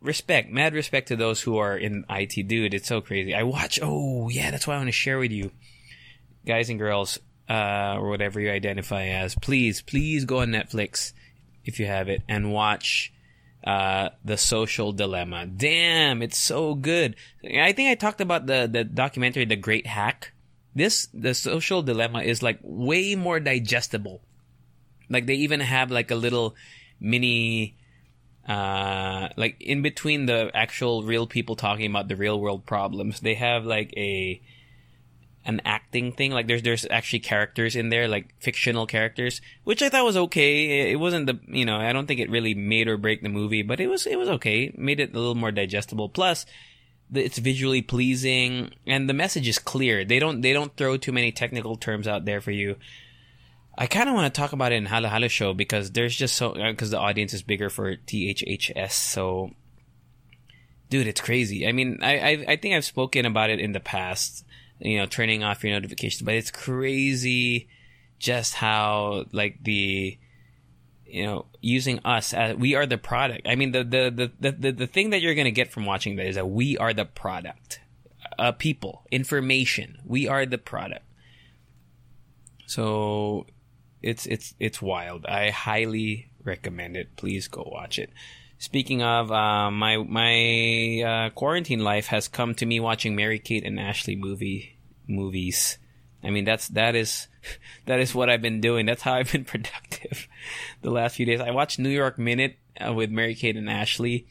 respect, 0.00 0.50
mad 0.50 0.72
respect 0.72 1.08
to 1.08 1.16
those 1.16 1.42
who 1.42 1.58
are 1.58 1.76
in 1.76 2.06
IT, 2.08 2.48
dude. 2.48 2.72
It's 2.72 2.88
so 2.88 3.02
crazy. 3.02 3.34
I 3.34 3.42
watch. 3.42 3.78
Oh 3.82 4.30
yeah, 4.30 4.50
that's 4.50 4.66
why 4.66 4.74
I 4.74 4.78
want 4.78 4.88
to 4.88 4.92
share 4.92 5.18
with 5.18 5.30
you, 5.30 5.50
guys 6.46 6.70
and 6.70 6.78
girls, 6.78 7.18
uh, 7.50 7.96
or 7.98 8.08
whatever 8.08 8.40
you 8.40 8.50
identify 8.50 9.04
as. 9.04 9.34
Please, 9.34 9.82
please 9.82 10.24
go 10.24 10.40
on 10.40 10.48
Netflix 10.48 11.12
if 11.66 11.78
you 11.78 11.84
have 11.84 12.08
it 12.08 12.22
and 12.28 12.50
watch 12.50 13.12
uh, 13.64 14.08
the 14.24 14.38
social 14.38 14.92
dilemma. 14.92 15.44
Damn, 15.46 16.22
it's 16.22 16.38
so 16.38 16.74
good. 16.74 17.14
I 17.44 17.72
think 17.72 17.90
I 17.90 17.94
talked 17.94 18.22
about 18.22 18.46
the 18.46 18.68
the 18.72 18.84
documentary, 18.84 19.44
The 19.44 19.56
Great 19.56 19.86
Hack. 19.86 20.32
This 20.76 21.08
the 21.14 21.32
social 21.32 21.80
dilemma 21.80 22.20
is 22.20 22.42
like 22.42 22.58
way 22.62 23.16
more 23.16 23.40
digestible. 23.40 24.20
Like 25.08 25.24
they 25.24 25.36
even 25.36 25.60
have 25.60 25.90
like 25.90 26.10
a 26.10 26.14
little 26.14 26.54
mini 27.00 27.76
uh, 28.46 29.28
like 29.38 29.56
in 29.58 29.80
between 29.80 30.26
the 30.26 30.50
actual 30.54 31.02
real 31.02 31.26
people 31.26 31.56
talking 31.56 31.90
about 31.90 32.08
the 32.08 32.14
real 32.14 32.38
world 32.38 32.66
problems, 32.66 33.20
they 33.20 33.34
have 33.34 33.64
like 33.64 33.92
a 33.96 34.40
an 35.46 35.62
acting 35.64 36.12
thing. 36.12 36.30
Like 36.30 36.46
there's 36.46 36.62
there's 36.62 36.86
actually 36.90 37.20
characters 37.20 37.74
in 37.74 37.88
there, 37.88 38.06
like 38.06 38.34
fictional 38.38 38.86
characters, 38.86 39.40
which 39.64 39.80
I 39.82 39.88
thought 39.88 40.04
was 40.04 40.16
okay. 40.28 40.92
It 40.92 41.00
wasn't 41.00 41.26
the 41.26 41.40
you 41.48 41.64
know 41.64 41.78
I 41.78 41.94
don't 41.94 42.06
think 42.06 42.20
it 42.20 42.28
really 42.28 42.54
made 42.54 42.86
or 42.86 42.98
break 42.98 43.22
the 43.22 43.30
movie, 43.30 43.62
but 43.62 43.80
it 43.80 43.86
was 43.86 44.06
it 44.06 44.18
was 44.18 44.28
okay. 44.28 44.72
Made 44.76 45.00
it 45.00 45.14
a 45.14 45.18
little 45.18 45.34
more 45.34 45.52
digestible. 45.52 46.10
Plus, 46.10 46.44
it's 47.12 47.38
visually 47.38 47.82
pleasing 47.82 48.72
and 48.86 49.08
the 49.08 49.14
message 49.14 49.48
is 49.48 49.58
clear. 49.58 50.04
They 50.04 50.18
don't 50.18 50.40
they 50.40 50.52
don't 50.52 50.76
throw 50.76 50.96
too 50.96 51.12
many 51.12 51.32
technical 51.32 51.76
terms 51.76 52.08
out 52.08 52.24
there 52.24 52.40
for 52.40 52.50
you. 52.50 52.76
I 53.78 53.86
kind 53.86 54.08
of 54.08 54.14
want 54.14 54.32
to 54.32 54.40
talk 54.40 54.52
about 54.52 54.72
it 54.72 54.76
in 54.76 54.86
Hala 54.86 55.08
Hala 55.08 55.28
show 55.28 55.52
because 55.52 55.92
there's 55.92 56.16
just 56.16 56.34
so 56.34 56.52
uh, 56.52 56.70
because 56.70 56.90
the 56.90 56.98
audience 56.98 57.34
is 57.34 57.42
bigger 57.42 57.68
for 57.68 57.96
THHS. 57.96 58.92
So, 58.92 59.50
dude, 60.88 61.06
it's 61.06 61.20
crazy. 61.20 61.66
I 61.66 61.72
mean, 61.72 61.98
I, 62.02 62.18
I 62.18 62.44
I 62.48 62.56
think 62.56 62.74
I've 62.74 62.84
spoken 62.84 63.26
about 63.26 63.50
it 63.50 63.60
in 63.60 63.72
the 63.72 63.80
past. 63.80 64.44
You 64.78 64.98
know, 64.98 65.06
turning 65.06 65.42
off 65.42 65.64
your 65.64 65.72
notifications, 65.72 66.22
but 66.22 66.34
it's 66.34 66.50
crazy 66.50 67.68
just 68.18 68.54
how 68.54 69.24
like 69.32 69.62
the 69.62 70.18
you 71.06 71.24
know 71.24 71.46
using 71.60 72.00
us 72.04 72.34
as 72.34 72.56
we 72.56 72.74
are 72.74 72.86
the 72.86 72.98
product. 72.98 73.46
I 73.48 73.54
mean, 73.54 73.72
the 73.72 73.84
the 73.84 74.30
the 74.40 74.50
the 74.50 74.72
the, 74.72 74.86
thing 74.86 75.10
that 75.10 75.20
you're 75.20 75.34
gonna 75.34 75.50
get 75.50 75.72
from 75.72 75.86
watching 75.86 76.16
that 76.16 76.26
is 76.26 76.34
that 76.36 76.48
we 76.48 76.76
are 76.78 76.92
the 76.92 77.04
product. 77.04 77.80
Uh, 78.38 78.52
people, 78.52 79.06
information. 79.10 79.98
We 80.04 80.28
are 80.28 80.44
the 80.44 80.58
product. 80.58 81.04
So 82.66 83.46
it's 84.02 84.26
it's 84.26 84.54
it's 84.58 84.82
wild. 84.82 85.26
I 85.26 85.50
highly 85.50 86.30
recommend 86.44 86.96
it. 86.96 87.16
Please 87.16 87.48
go 87.48 87.68
watch 87.70 87.98
it. 87.98 88.10
Speaking 88.58 89.02
of, 89.02 89.30
uh, 89.30 89.70
my 89.70 89.98
my 89.98 91.02
uh, 91.02 91.30
quarantine 91.30 91.80
life 91.80 92.06
has 92.06 92.28
come 92.28 92.54
to 92.56 92.66
me 92.66 92.80
watching 92.80 93.14
Mary 93.14 93.38
Kate 93.38 93.64
and 93.64 93.78
Ashley 93.78 94.16
movie 94.16 94.78
movies. 95.06 95.78
I 96.26 96.30
mean, 96.30 96.44
that's 96.44 96.68
that 96.68 96.96
is 96.96 97.28
that 97.86 98.00
is 98.00 98.14
what 98.14 98.28
I've 98.28 98.42
been 98.42 98.60
doing. 98.60 98.84
That's 98.86 99.02
how 99.02 99.14
I've 99.14 99.30
been 99.30 99.44
productive 99.54 100.26
the 100.82 100.90
last 100.90 101.16
few 101.16 101.26
days. 101.26 101.40
I 101.40 101.52
watched 101.52 101.78
New 101.78 101.90
York 101.90 102.18
Minute 102.18 102.56
uh, 102.84 102.92
with 102.92 103.10
Mary 103.10 103.34
Kate 103.34 103.56
and 103.56 103.70
Ashley. 103.70 104.26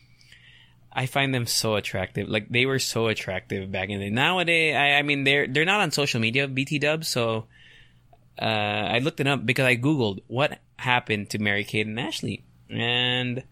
I 0.91 1.07
find 1.07 1.33
them 1.33 1.45
so 1.45 1.75
attractive. 1.75 2.29
Like 2.29 2.49
they 2.49 2.65
were 2.65 2.79
so 2.79 3.07
attractive 3.07 3.71
back 3.71 3.89
in 3.89 3.99
the 3.99 4.05
day. 4.05 4.11
Nowadays, 4.11 4.75
I, 4.75 4.91
I 4.93 5.01
mean, 5.01 5.23
they're 5.23 5.47
they're 5.47 5.65
not 5.65 5.81
on 5.81 5.91
social 5.91 6.19
media, 6.19 6.47
BT 6.47 6.79
Dubs, 6.79 7.07
so 7.07 7.45
uh, 8.41 8.45
I 8.45 8.99
looked 8.99 9.19
it 9.19 9.27
up 9.27 9.45
because 9.45 9.65
I 9.65 9.77
googled 9.77 10.19
what 10.27 10.59
happened 10.77 11.29
to 11.31 11.39
Mary 11.39 11.63
Kate 11.63 11.87
and 11.87 11.99
Ashley, 11.99 12.43
and 12.69 13.43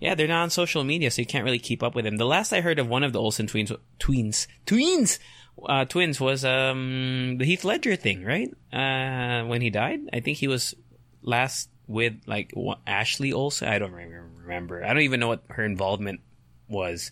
yeah, 0.00 0.14
they're 0.14 0.28
not 0.28 0.42
on 0.42 0.50
social 0.50 0.84
media, 0.84 1.10
so 1.10 1.20
you 1.20 1.26
can't 1.26 1.44
really 1.44 1.58
keep 1.58 1.82
up 1.82 1.94
with 1.94 2.04
them. 2.04 2.16
The 2.16 2.26
last 2.26 2.52
I 2.52 2.60
heard 2.60 2.78
of 2.78 2.88
one 2.88 3.02
of 3.02 3.12
the 3.12 3.20
Olsen 3.20 3.46
twins, 3.46 3.72
twins, 3.98 4.46
twins, 4.64 5.18
uh, 5.66 5.84
twins 5.84 6.20
was 6.20 6.44
um 6.44 7.36
the 7.38 7.44
Heath 7.44 7.64
Ledger 7.64 7.96
thing, 7.96 8.24
right? 8.24 8.50
Uh, 8.72 9.46
when 9.46 9.60
he 9.60 9.70
died, 9.70 10.00
I 10.12 10.20
think 10.20 10.38
he 10.38 10.48
was 10.48 10.74
last 11.22 11.70
with 11.86 12.14
like 12.26 12.50
what, 12.54 12.78
Ashley 12.86 13.32
Olsen. 13.32 13.68
I 13.68 13.78
don't 13.78 13.92
remember. 13.92 14.84
I 14.84 14.88
don't 14.88 15.02
even 15.02 15.20
know 15.20 15.28
what 15.28 15.44
her 15.50 15.64
involvement 15.64 16.20
was, 16.68 17.10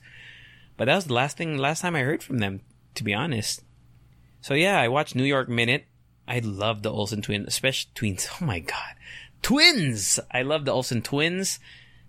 but 0.77 0.87
that 0.87 0.95
was 0.95 1.07
the 1.07 1.15
last 1.15 1.37
thing, 1.37 1.57
last 1.59 1.81
time 1.81 1.97
I 1.97 2.01
heard 2.01 2.23
from 2.23 2.39
them, 2.39 2.61
to 2.95 3.05
be 3.05 3.15
honest. 3.15 3.63
So 4.41 4.55
yeah, 4.55 4.81
I 4.81 4.89
watched 4.89 5.15
New 5.15 5.25
York 5.25 5.49
Minute. 5.49 5.87
I 6.29 6.41
love 6.41 6.83
the 6.83 6.93
Olsen 6.93 7.23
twins, 7.23 7.47
especially 7.49 7.91
twins. 7.95 8.29
Oh 8.41 8.45
my 8.45 8.61
god, 8.61 8.95
twins! 9.43 10.21
I 10.31 10.43
love 10.43 10.65
the 10.65 10.73
Olsen 10.73 11.03
twins. 11.03 11.59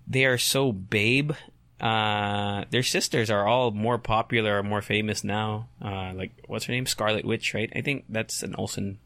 They 0.08 0.26
are 0.26 0.38
so 0.38 0.72
babe. 0.72 1.34
Uh, 1.80 2.66
their 2.72 2.84
sisters 2.84 3.30
are 3.30 3.48
all 3.48 3.72
more 3.72 3.98
popular 3.98 4.58
or 4.58 4.64
more 4.64 4.82
famous 4.82 5.24
now. 5.24 5.70
Uh, 5.84 6.12
like 6.14 6.32
what's 6.48 6.66
her 6.66 6.74
name? 6.74 6.86
Scarlet 6.86 7.26
Witch, 7.26 7.54
right? 7.54 7.72
I 7.76 7.82
think 7.82 8.06
that's 8.10 8.42
an 8.44 8.56
Olsen 8.56 9.00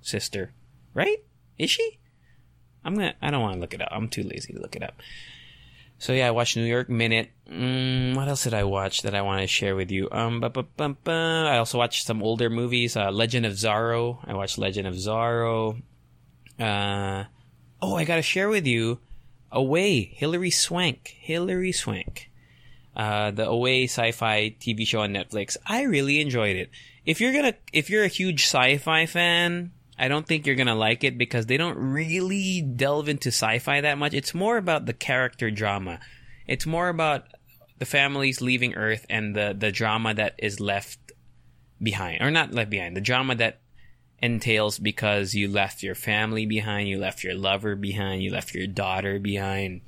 sister, 0.00 0.52
right? 0.94 1.18
Is 1.58 1.70
she? 1.70 1.98
I'm 2.84 2.94
gonna. 2.94 3.14
I 3.22 3.30
don't 3.30 3.42
want 3.42 3.54
to 3.54 3.60
look 3.60 3.74
it 3.74 3.82
up. 3.82 3.88
I'm 3.92 4.08
too 4.08 4.22
lazy 4.22 4.52
to 4.52 4.60
look 4.60 4.74
it 4.74 4.82
up. 4.82 5.00
So 5.98 6.12
yeah, 6.12 6.28
I 6.28 6.30
watched 6.30 6.56
New 6.56 6.64
York 6.64 6.88
Minute. 6.88 7.30
Mm, 7.50 8.14
what 8.14 8.28
else 8.28 8.44
did 8.44 8.54
I 8.54 8.64
watch 8.64 9.02
that 9.02 9.14
I 9.14 9.22
want 9.22 9.40
to 9.42 9.48
share 9.48 9.74
with 9.74 9.90
you? 9.90 10.08
Um, 10.12 10.40
ba, 10.40 10.48
ba, 10.48 10.64
ba. 10.76 11.48
I 11.48 11.58
also 11.58 11.76
watched 11.78 12.06
some 12.06 12.22
older 12.22 12.48
movies. 12.48 12.96
Uh, 12.96 13.10
Legend 13.10 13.46
of 13.46 13.54
Zorro. 13.54 14.18
I 14.24 14.34
watched 14.34 14.58
Legend 14.58 14.86
of 14.86 14.94
Zorro. 14.94 15.82
Uh, 16.58 17.24
oh, 17.82 17.96
I 17.96 18.04
gotta 18.04 18.22
share 18.22 18.48
with 18.48 18.66
you. 18.66 19.00
Away, 19.50 20.02
Hilary 20.14 20.50
Swank. 20.50 21.14
Hilary 21.20 21.72
Swank. 21.72 22.30
Uh, 22.94 23.30
the 23.30 23.46
Away 23.46 23.84
sci-fi 23.84 24.56
TV 24.60 24.86
show 24.86 25.00
on 25.00 25.12
Netflix. 25.12 25.56
I 25.66 25.82
really 25.82 26.20
enjoyed 26.20 26.56
it. 26.56 26.70
If 27.06 27.20
you're 27.20 27.32
gonna, 27.32 27.54
if 27.72 27.88
you're 27.90 28.04
a 28.04 28.08
huge 28.08 28.44
sci-fi 28.44 29.06
fan, 29.06 29.72
I 29.98 30.08
don't 30.08 30.26
think 30.26 30.46
you're 30.46 30.56
gonna 30.56 30.74
like 30.74 31.04
it 31.04 31.16
because 31.16 31.46
they 31.46 31.56
don't 31.56 31.76
really 31.78 32.60
delve 32.60 33.08
into 33.08 33.28
sci-fi 33.28 33.80
that 33.80 33.98
much. 33.98 34.14
It's 34.14 34.34
more 34.34 34.56
about 34.56 34.86
the 34.86 34.92
character 34.92 35.50
drama. 35.50 36.00
It's 36.46 36.66
more 36.66 36.88
about 36.88 37.24
the 37.78 37.86
families 37.86 38.40
leaving 38.40 38.74
Earth 38.74 39.06
and 39.08 39.34
the 39.34 39.54
the 39.56 39.72
drama 39.72 40.14
that 40.14 40.34
is 40.38 40.60
left 40.60 40.98
behind, 41.80 42.20
or 42.20 42.30
not 42.30 42.52
left 42.52 42.70
behind. 42.70 42.96
The 42.96 43.00
drama 43.00 43.34
that 43.36 43.60
entails 44.20 44.78
because 44.78 45.34
you 45.34 45.48
left 45.48 45.82
your 45.82 45.94
family 45.94 46.46
behind, 46.46 46.88
you 46.88 46.98
left 46.98 47.22
your 47.22 47.34
lover 47.34 47.76
behind, 47.76 48.22
you 48.22 48.30
left 48.30 48.54
your 48.54 48.66
daughter 48.66 49.18
behind. 49.18 49.82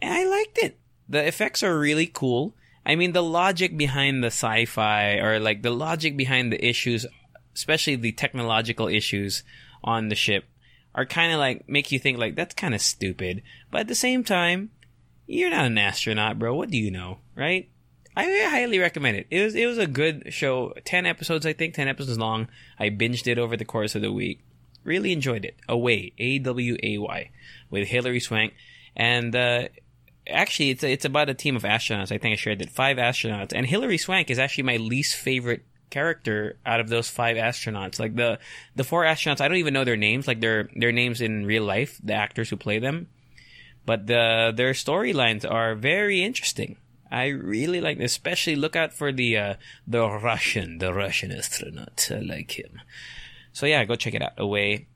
And 0.00 0.14
I 0.14 0.24
liked 0.24 0.58
it. 0.58 0.78
The 1.08 1.26
effects 1.26 1.62
are 1.62 1.78
really 1.78 2.06
cool. 2.06 2.54
I 2.84 2.96
mean, 2.96 3.12
the 3.12 3.22
logic 3.22 3.76
behind 3.76 4.22
the 4.22 4.28
sci-fi 4.28 5.16
or 5.16 5.38
like 5.38 5.62
the 5.62 5.70
logic 5.70 6.16
behind 6.16 6.52
the 6.52 6.64
issues, 6.64 7.04
especially 7.54 7.96
the 7.96 8.12
technological 8.12 8.88
issues 8.88 9.42
on 9.84 10.08
the 10.08 10.14
ship 10.14 10.44
are 10.94 11.06
kind 11.06 11.32
of 11.32 11.38
like 11.38 11.68
make 11.68 11.92
you 11.92 11.98
think 11.98 12.18
like 12.18 12.34
that's 12.34 12.54
kind 12.54 12.74
of 12.74 12.80
stupid. 12.80 13.42
But 13.70 13.82
at 13.82 13.88
the 13.88 13.94
same 13.94 14.24
time, 14.24 14.70
you're 15.26 15.50
not 15.50 15.66
an 15.66 15.78
astronaut, 15.78 16.38
bro. 16.38 16.54
What 16.54 16.70
do 16.70 16.78
you 16.78 16.90
know, 16.90 17.18
right? 17.34 17.68
I 18.18 18.48
highly 18.50 18.80
recommend 18.80 19.16
it. 19.16 19.28
It 19.30 19.44
was 19.44 19.54
it 19.54 19.66
was 19.66 19.78
a 19.78 19.86
good 19.86 20.32
show. 20.32 20.74
Ten 20.84 21.06
episodes, 21.06 21.46
I 21.46 21.52
think, 21.52 21.74
ten 21.74 21.86
episodes 21.86 22.18
long. 22.18 22.48
I 22.76 22.90
binged 22.90 23.28
it 23.28 23.38
over 23.38 23.56
the 23.56 23.64
course 23.64 23.94
of 23.94 24.02
the 24.02 24.12
week. 24.12 24.40
Really 24.82 25.12
enjoyed 25.12 25.44
it. 25.44 25.56
Away, 25.68 26.12
A 26.18 26.40
W 26.40 26.76
A 26.82 26.98
Y, 26.98 27.30
with 27.70 27.86
Hilary 27.86 28.18
Swank, 28.18 28.54
and 28.96 29.36
uh, 29.36 29.68
actually, 30.28 30.70
it's 30.70 30.82
it's 30.82 31.04
about 31.04 31.30
a 31.30 31.34
team 31.34 31.54
of 31.54 31.62
astronauts. 31.62 32.10
I 32.10 32.18
think 32.18 32.32
I 32.32 32.36
shared 32.36 32.58
that 32.58 32.70
five 32.70 32.96
astronauts, 32.96 33.52
and 33.54 33.64
Hilary 33.64 33.98
Swank 33.98 34.30
is 34.30 34.38
actually 34.40 34.64
my 34.64 34.78
least 34.78 35.14
favorite 35.14 35.62
character 35.90 36.58
out 36.66 36.80
of 36.80 36.88
those 36.88 37.08
five 37.08 37.36
astronauts. 37.36 38.00
Like 38.00 38.16
the 38.16 38.40
the 38.74 38.84
four 38.84 39.04
astronauts, 39.04 39.40
I 39.40 39.46
don't 39.46 39.58
even 39.58 39.74
know 39.74 39.84
their 39.84 39.96
names. 39.96 40.26
Like 40.26 40.40
their 40.40 40.68
their 40.74 40.92
names 40.92 41.20
in 41.20 41.46
real 41.46 41.64
life, 41.64 42.00
the 42.02 42.14
actors 42.14 42.50
who 42.50 42.56
play 42.56 42.80
them, 42.80 43.06
but 43.86 44.08
the 44.08 44.52
their 44.56 44.72
storylines 44.72 45.48
are 45.48 45.76
very 45.76 46.24
interesting. 46.24 46.78
I 47.10 47.28
really 47.28 47.80
like, 47.80 47.98
this. 47.98 48.12
especially 48.12 48.56
look 48.56 48.76
out 48.76 48.92
for 48.92 49.12
the 49.12 49.36
uh, 49.36 49.54
the 49.86 50.08
Russian, 50.08 50.78
the 50.78 50.92
Russian 50.92 51.32
astronaut. 51.32 52.08
I 52.10 52.20
like 52.20 52.58
him. 52.58 52.80
So 53.52 53.66
yeah, 53.66 53.84
go 53.84 53.96
check 53.96 54.14
it 54.14 54.22
out. 54.22 54.32
Away, 54.38 54.86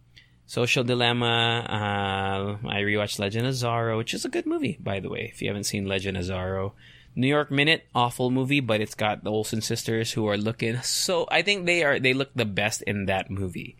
Social 0.47 0.85
Dilemma. 0.85 1.66
Uh, 1.69 2.69
I 2.69 2.81
rewatched 2.83 3.19
Legend 3.19 3.47
of 3.47 3.54
Zorro, 3.54 3.97
which 3.97 4.14
is 4.14 4.25
a 4.25 4.28
good 4.28 4.47
movie, 4.47 4.78
by 4.81 5.00
the 5.00 5.09
way. 5.09 5.31
If 5.33 5.40
you 5.40 5.49
haven't 5.49 5.64
seen 5.64 5.87
Legend 5.87 6.16
of 6.16 6.25
Zorro, 6.25 6.73
New 7.14 7.26
York 7.26 7.50
Minute, 7.50 7.87
awful 7.95 8.31
movie, 8.31 8.61
but 8.61 8.81
it's 8.81 8.95
got 8.95 9.25
the 9.25 9.31
Olsen 9.31 9.61
sisters 9.61 10.12
who 10.12 10.26
are 10.26 10.37
looking 10.37 10.81
so. 10.83 11.26
I 11.31 11.42
think 11.42 11.66
they 11.66 11.83
are 11.83 11.99
they 11.99 12.14
look 12.14 12.31
the 12.35 12.45
best 12.45 12.83
in 12.83 13.07
that 13.07 13.31
movie, 13.31 13.76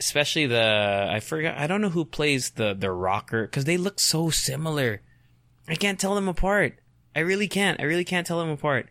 especially 0.00 0.46
the 0.46 1.08
I 1.10 1.20
forgot 1.20 1.58
I 1.58 1.66
don't 1.66 1.80
know 1.80 1.90
who 1.90 2.04
plays 2.04 2.50
the 2.50 2.74
the 2.74 2.90
rocker 2.90 3.46
because 3.46 3.64
they 3.64 3.76
look 3.76 4.00
so 4.00 4.30
similar. 4.30 5.02
I 5.68 5.76
can't 5.76 5.98
tell 6.00 6.14
them 6.14 6.28
apart. 6.28 6.78
I 7.14 7.20
really 7.20 7.48
can't. 7.48 7.80
I 7.80 7.84
really 7.84 8.04
can't 8.04 8.26
tell 8.26 8.38
them 8.38 8.50
apart. 8.50 8.88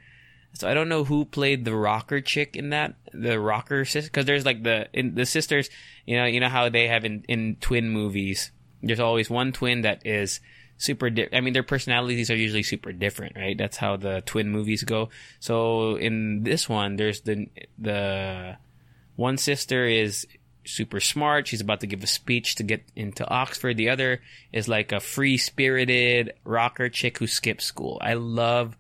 So 0.54 0.68
I 0.68 0.74
don't 0.74 0.90
know 0.90 1.06
who 1.06 1.26
played 1.26 1.64
the 1.64 1.76
rocker 1.76 2.20
chick 2.20 2.56
in 2.56 2.70
that, 2.72 2.96
the 3.14 3.40
rocker 3.40 3.86
sister, 3.86 4.10
because 4.10 4.26
there's 4.26 4.46
like 4.46 4.64
the 4.64 4.90
in 4.94 5.16
the 5.16 5.26
sisters. 5.26 5.70
You 6.06 6.18
know, 6.18 6.26
you 6.26 6.40
know 6.40 6.50
how 6.50 6.70
they 6.70 6.88
have 6.88 7.06
in 7.06 7.24
in 7.28 7.56
twin 7.62 7.90
movies. 7.90 8.52
There's 8.84 9.00
always 9.00 9.30
one 9.30 9.54
twin 9.54 9.82
that 9.82 10.06
is 10.06 10.42
super. 10.78 11.10
Di- 11.10 11.30
I 11.32 11.40
mean, 11.40 11.54
their 11.54 11.64
personalities 11.64 12.30
are 12.30 12.36
usually 12.36 12.64
super 12.64 12.92
different, 12.92 13.38
right? 13.38 13.58
That's 13.58 13.78
how 13.78 13.96
the 13.96 14.22
twin 14.26 14.50
movies 14.50 14.84
go. 14.84 15.10
So 15.40 15.96
in 15.96 16.44
this 16.44 16.68
one, 16.68 16.98
there's 16.98 17.22
the 17.22 17.48
the 17.80 18.58
one 19.16 19.38
sister 19.38 19.86
is 19.86 20.28
super 20.66 21.00
smart. 21.00 21.48
She's 21.48 21.62
about 21.62 21.82
to 21.82 21.88
give 21.88 22.04
a 22.04 22.08
speech 22.08 22.56
to 22.56 22.64
get 22.64 22.84
into 22.96 23.28
Oxford. 23.28 23.78
The 23.78 23.90
other 23.90 24.22
is 24.52 24.68
like 24.68 24.92
a 24.92 25.00
free 25.00 25.38
spirited 25.38 26.34
rocker 26.44 26.90
chick 26.90 27.18
who 27.18 27.28
skips 27.28 27.66
school. 27.66 27.98
I 28.02 28.14
love 28.14 28.76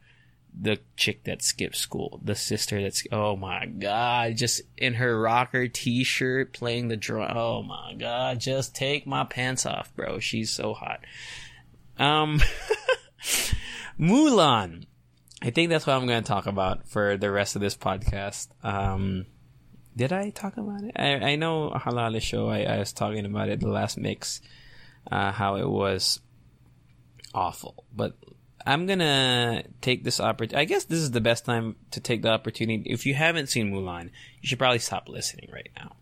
the 0.60 0.80
chick 0.98 1.24
that 1.24 1.42
skips 1.42 1.80
school, 1.80 2.20
the 2.24 2.36
sister 2.36 2.82
that's 2.82 3.04
oh 3.12 3.36
my 3.36 3.66
god, 3.66 4.36
just 4.36 4.62
in 4.78 4.96
her 4.96 5.20
rocker 5.20 5.68
t-shirt 5.68 6.54
playing 6.54 6.90
the 6.90 6.98
drum. 6.98 7.36
Oh 7.36 7.64
my 7.64 7.94
god, 7.98 8.40
just 8.40 8.76
take 8.76 9.08
my 9.08 9.24
pants 9.24 9.66
off, 9.66 9.96
bro. 9.96 10.20
She's 10.20 10.52
so 10.52 10.74
hot. 10.74 11.02
Um, 11.98 12.42
Mulan. 14.00 14.86
I 15.44 15.50
think 15.50 15.70
that's 15.70 15.88
what 15.88 15.96
I'm 15.96 16.06
going 16.06 16.22
to 16.22 16.28
talk 16.28 16.46
about 16.46 16.88
for 16.88 17.18
the 17.18 17.32
rest 17.32 17.56
of 17.56 17.62
this 17.62 17.76
podcast. 17.76 18.50
Um, 18.64 19.26
did 19.95 20.13
I 20.13 20.29
talk 20.29 20.57
about 20.57 20.83
it? 20.83 20.91
I, 20.95 21.31
I 21.31 21.36
know 21.36 21.69
Hala 21.69 22.01
Hala 22.01 22.19
show. 22.19 22.50
I, 22.50 22.63
I 22.63 22.79
was 22.79 22.93
talking 22.93 23.25
about 23.25 23.50
it 23.50 23.60
the 23.60 23.69
last 23.69 23.98
mix, 23.98 24.41
uh, 25.12 25.31
how 25.31 25.55
it 25.55 25.67
was 25.67 26.21
awful. 27.33 27.86
But 27.93 28.15
I'm 28.65 28.86
gonna 28.86 29.63
take 29.81 30.03
this 30.03 30.19
opportunity. 30.19 30.62
I 30.62 30.65
guess 30.65 30.86
this 30.86 31.00
is 31.00 31.12
the 31.12 31.21
best 31.21 31.45
time 31.45 31.75
to 31.91 32.00
take 32.00 32.21
the 32.21 32.29
opportunity. 32.29 32.89
If 32.89 33.05
you 33.05 33.13
haven't 33.13 33.48
seen 33.48 33.71
Mulan, 33.71 34.12
you 34.41 34.48
should 34.48 34.60
probably 34.60 34.79
stop 34.79 35.10
listening 35.10 35.50
right 35.51 35.69
now. 35.75 35.95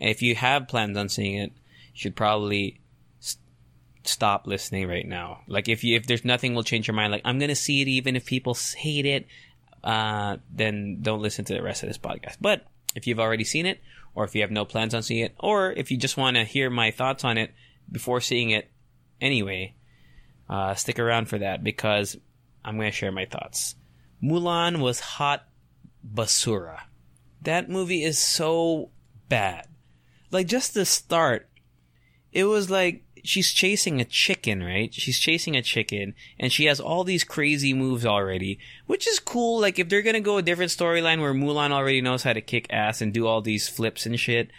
And 0.00 0.10
if 0.10 0.22
you 0.22 0.34
have 0.34 0.68
plans 0.68 0.96
on 0.96 1.08
seeing 1.08 1.36
it, 1.36 1.52
you 1.92 2.00
should 2.00 2.16
probably 2.16 2.80
st- 3.20 3.42
stop 4.04 4.46
listening 4.46 4.88
right 4.88 5.06
now. 5.06 5.40
Like 5.48 5.68
if 5.68 5.84
you 5.84 5.96
if 5.96 6.06
there's 6.06 6.24
nothing 6.24 6.54
will 6.54 6.62
change 6.62 6.88
your 6.88 6.94
mind. 6.94 7.12
Like 7.12 7.22
I'm 7.24 7.38
gonna 7.38 7.54
see 7.54 7.82
it 7.82 7.88
even 7.88 8.16
if 8.16 8.24
people 8.24 8.56
hate 8.76 9.06
it. 9.06 9.26
Uh, 9.82 10.38
then 10.50 11.00
don't 11.02 11.20
listen 11.20 11.44
to 11.44 11.52
the 11.52 11.62
rest 11.62 11.82
of 11.82 11.90
this 11.90 11.98
podcast. 11.98 12.36
But 12.40 12.64
if 12.94 13.06
you've 13.06 13.20
already 13.20 13.44
seen 13.44 13.66
it, 13.66 13.80
or 14.14 14.24
if 14.24 14.34
you 14.34 14.42
have 14.42 14.50
no 14.50 14.64
plans 14.64 14.94
on 14.94 15.02
seeing 15.02 15.24
it, 15.24 15.34
or 15.40 15.72
if 15.72 15.90
you 15.90 15.96
just 15.96 16.16
want 16.16 16.36
to 16.36 16.44
hear 16.44 16.70
my 16.70 16.90
thoughts 16.90 17.24
on 17.24 17.38
it 17.38 17.52
before 17.90 18.20
seeing 18.20 18.50
it 18.50 18.70
anyway, 19.20 19.74
uh, 20.48 20.74
stick 20.74 20.98
around 20.98 21.28
for 21.28 21.38
that 21.38 21.64
because 21.64 22.16
I'm 22.64 22.76
going 22.76 22.90
to 22.90 22.96
share 22.96 23.12
my 23.12 23.26
thoughts. 23.26 23.74
Mulan 24.22 24.80
was 24.80 25.00
hot 25.00 25.46
basura. 26.06 26.80
That 27.42 27.68
movie 27.68 28.02
is 28.02 28.18
so 28.18 28.90
bad. 29.28 29.66
Like 30.30 30.46
just 30.46 30.74
the 30.74 30.84
start, 30.84 31.48
it 32.34 32.44
was 32.44 32.68
like 32.68 33.04
she's 33.22 33.50
chasing 33.50 34.00
a 34.00 34.04
chicken, 34.04 34.62
right? 34.62 34.92
She's 34.92 35.18
chasing 35.18 35.56
a 35.56 35.62
chicken 35.62 36.14
and 36.38 36.52
she 36.52 36.66
has 36.66 36.78
all 36.80 37.04
these 37.04 37.24
crazy 37.24 37.72
moves 37.72 38.04
already, 38.04 38.58
which 38.86 39.08
is 39.08 39.18
cool. 39.18 39.60
Like 39.60 39.78
if 39.78 39.88
they're 39.88 40.02
going 40.02 40.14
to 40.14 40.20
go 40.20 40.36
a 40.36 40.42
different 40.42 40.72
storyline 40.72 41.20
where 41.20 41.32
Mulan 41.32 41.70
already 41.70 42.02
knows 42.02 42.24
how 42.24 42.34
to 42.34 42.42
kick 42.42 42.66
ass 42.70 43.00
and 43.00 43.14
do 43.14 43.26
all 43.26 43.40
these 43.40 43.68
flips 43.68 44.04
and 44.04 44.20
shit, 44.20 44.50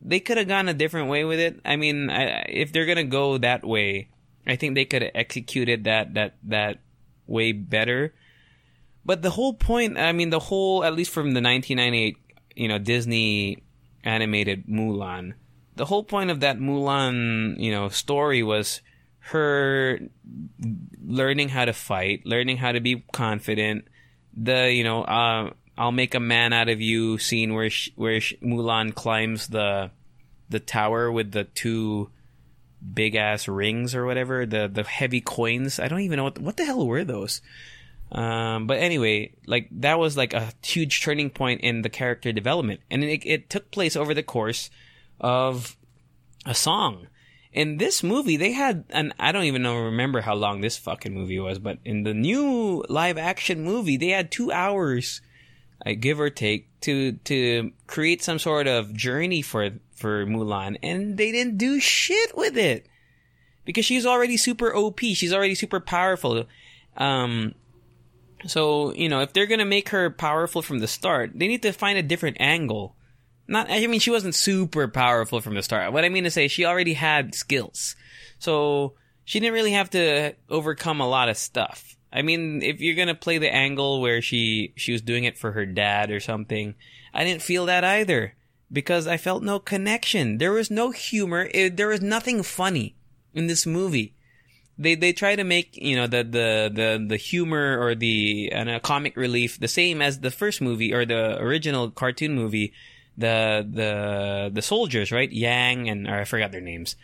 they 0.00 0.20
could 0.20 0.36
have 0.36 0.46
gone 0.46 0.68
a 0.68 0.74
different 0.74 1.08
way 1.08 1.24
with 1.24 1.40
it. 1.40 1.60
I 1.64 1.76
mean, 1.76 2.10
I, 2.10 2.44
if 2.48 2.72
they're 2.72 2.86
going 2.86 2.98
to 2.98 3.04
go 3.04 3.38
that 3.38 3.66
way, 3.66 4.10
I 4.46 4.56
think 4.56 4.74
they 4.74 4.84
could 4.84 5.02
have 5.02 5.12
executed 5.14 5.84
that 5.84 6.14
that 6.14 6.36
that 6.44 6.80
way 7.26 7.52
better. 7.52 8.14
But 9.04 9.22
the 9.22 9.30
whole 9.30 9.54
point, 9.54 9.98
I 9.98 10.12
mean, 10.12 10.30
the 10.30 10.38
whole 10.38 10.84
at 10.84 10.94
least 10.94 11.10
from 11.10 11.28
the 11.32 11.40
1998, 11.40 12.16
you 12.54 12.68
know, 12.68 12.78
Disney 12.78 13.62
animated 14.02 14.66
Mulan, 14.66 15.34
the 15.76 15.84
whole 15.84 16.04
point 16.04 16.30
of 16.30 16.40
that 16.40 16.58
Mulan, 16.58 17.58
you 17.58 17.70
know, 17.70 17.88
story 17.88 18.42
was 18.42 18.80
her 19.18 19.98
learning 21.04 21.48
how 21.48 21.64
to 21.64 21.72
fight, 21.72 22.22
learning 22.24 22.58
how 22.58 22.72
to 22.72 22.80
be 22.80 23.04
confident. 23.12 23.86
The 24.36 24.72
you 24.72 24.84
know, 24.84 25.02
uh, 25.02 25.50
I'll 25.76 25.92
make 25.92 26.14
a 26.14 26.20
man 26.20 26.52
out 26.52 26.68
of 26.68 26.80
you 26.80 27.18
scene 27.18 27.54
where 27.54 27.70
she, 27.70 27.92
where 27.96 28.20
she, 28.20 28.36
Mulan 28.36 28.94
climbs 28.94 29.48
the 29.48 29.90
the 30.48 30.60
tower 30.60 31.10
with 31.10 31.32
the 31.32 31.44
two 31.44 32.10
big 32.92 33.14
ass 33.14 33.48
rings 33.48 33.94
or 33.94 34.04
whatever, 34.04 34.46
the 34.46 34.68
the 34.72 34.84
heavy 34.84 35.20
coins. 35.20 35.80
I 35.80 35.88
don't 35.88 36.00
even 36.00 36.18
know 36.18 36.24
what 36.24 36.38
what 36.38 36.56
the 36.56 36.64
hell 36.64 36.86
were 36.86 37.04
those. 37.04 37.40
Um, 38.12 38.68
but 38.68 38.78
anyway, 38.78 39.34
like 39.46 39.68
that 39.72 39.98
was 39.98 40.16
like 40.16 40.34
a 40.34 40.52
huge 40.62 41.02
turning 41.02 41.30
point 41.30 41.62
in 41.62 41.82
the 41.82 41.88
character 41.88 42.32
development, 42.32 42.80
and 42.90 43.02
it, 43.02 43.26
it 43.26 43.50
took 43.50 43.70
place 43.70 43.96
over 43.96 44.14
the 44.14 44.22
course 44.22 44.70
of 45.24 45.76
a 46.44 46.54
song. 46.54 47.06
In 47.50 47.78
this 47.78 48.02
movie, 48.02 48.36
they 48.36 48.52
had, 48.52 48.84
and 48.90 49.14
I 49.18 49.32
don't 49.32 49.44
even 49.44 49.62
know 49.62 49.84
remember 49.84 50.20
how 50.20 50.34
long 50.34 50.60
this 50.60 50.76
fucking 50.76 51.14
movie 51.14 51.38
was, 51.38 51.58
but 51.58 51.78
in 51.84 52.02
the 52.02 52.12
new 52.12 52.84
live 52.90 53.16
action 53.16 53.64
movie, 53.64 53.96
they 53.96 54.08
had 54.08 54.30
two 54.30 54.52
hours, 54.52 55.22
give 56.00 56.20
or 56.20 56.28
take, 56.30 56.68
to 56.82 57.12
to 57.12 57.72
create 57.86 58.22
some 58.22 58.38
sort 58.38 58.66
of 58.66 58.92
journey 58.92 59.40
for 59.40 59.70
for 59.94 60.26
Mulan, 60.26 60.76
and 60.82 61.16
they 61.16 61.32
didn't 61.32 61.56
do 61.56 61.80
shit 61.80 62.36
with 62.36 62.58
it 62.58 62.86
because 63.64 63.86
she's 63.86 64.04
already 64.04 64.36
super 64.36 64.74
OP. 64.74 65.00
She's 65.00 65.32
already 65.32 65.54
super 65.54 65.80
powerful. 65.80 66.44
Um, 66.98 67.54
so 68.46 68.92
you 68.92 69.08
know, 69.08 69.20
if 69.20 69.32
they're 69.32 69.46
gonna 69.46 69.64
make 69.64 69.88
her 69.90 70.10
powerful 70.10 70.60
from 70.60 70.80
the 70.80 70.88
start, 70.88 71.30
they 71.34 71.48
need 71.48 71.62
to 71.62 71.72
find 71.72 71.96
a 71.96 72.02
different 72.02 72.36
angle. 72.40 72.96
Not, 73.46 73.70
I 73.70 73.86
mean, 73.86 74.00
she 74.00 74.10
wasn't 74.10 74.34
super 74.34 74.88
powerful 74.88 75.40
from 75.40 75.54
the 75.54 75.62
start. 75.62 75.92
What 75.92 76.04
I 76.04 76.08
mean 76.08 76.24
to 76.24 76.30
say, 76.30 76.48
she 76.48 76.64
already 76.64 76.94
had 76.94 77.34
skills, 77.34 77.94
so 78.38 78.94
she 79.24 79.40
didn't 79.40 79.54
really 79.54 79.72
have 79.72 79.90
to 79.90 80.34
overcome 80.48 81.00
a 81.00 81.08
lot 81.08 81.28
of 81.28 81.36
stuff. 81.36 81.96
I 82.12 82.22
mean, 82.22 82.62
if 82.62 82.80
you're 82.80 82.94
gonna 82.94 83.14
play 83.14 83.38
the 83.38 83.52
angle 83.52 84.00
where 84.00 84.22
she 84.22 84.72
she 84.76 84.92
was 84.92 85.02
doing 85.02 85.24
it 85.24 85.36
for 85.36 85.52
her 85.52 85.66
dad 85.66 86.10
or 86.10 86.20
something, 86.20 86.74
I 87.12 87.24
didn't 87.24 87.42
feel 87.42 87.66
that 87.66 87.84
either 87.84 88.34
because 88.72 89.06
I 89.06 89.16
felt 89.16 89.42
no 89.42 89.58
connection. 89.58 90.38
There 90.38 90.52
was 90.52 90.70
no 90.70 90.90
humor. 90.90 91.48
It, 91.52 91.76
there 91.76 91.88
was 91.88 92.00
nothing 92.00 92.42
funny 92.42 92.94
in 93.34 93.46
this 93.46 93.66
movie. 93.66 94.14
They 94.78 94.94
they 94.94 95.12
try 95.12 95.36
to 95.36 95.44
make 95.44 95.76
you 95.76 95.96
know 95.96 96.06
the 96.06 96.24
the 96.24 96.70
the 96.72 97.06
the 97.08 97.16
humor 97.16 97.78
or 97.80 97.94
the 97.94 98.52
uh, 98.54 98.78
comic 98.80 99.16
relief 99.16 99.58
the 99.58 99.68
same 99.68 100.00
as 100.02 100.20
the 100.20 100.30
first 100.30 100.60
movie 100.60 100.92
or 100.92 101.04
the 101.04 101.38
original 101.40 101.90
cartoon 101.90 102.34
movie. 102.34 102.72
The 103.16 103.66
the 103.68 104.50
the 104.52 104.62
soldiers 104.62 105.12
right 105.12 105.30
Yang 105.30 105.88
and 105.88 106.08
or 106.08 106.20
I 106.20 106.24
forgot 106.24 106.52
their 106.52 106.60
names. 106.60 106.96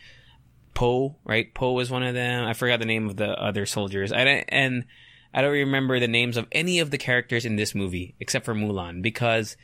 Po 0.75 1.17
right 1.25 1.53
Po 1.55 1.73
was 1.73 1.91
one 1.91 2.03
of 2.03 2.15
them. 2.15 2.45
I 2.45 2.53
forgot 2.53 2.81
the 2.81 2.87
name 2.87 3.09
of 3.09 3.17
the 3.17 3.31
other 3.41 3.67
soldiers. 3.67 4.13
I 4.13 4.45
and 4.49 4.85
I 5.33 5.43
don't 5.43 5.53
remember 5.53 6.01
the 6.01 6.09
names 6.09 6.37
of 6.37 6.49
any 6.51 6.81
of 6.81 6.91
the 6.91 6.99
characters 6.99 7.45
in 7.45 7.57
this 7.57 7.75
movie 7.75 8.15
except 8.19 8.45
for 8.45 8.55
Mulan 8.55 9.03
because 9.03 9.57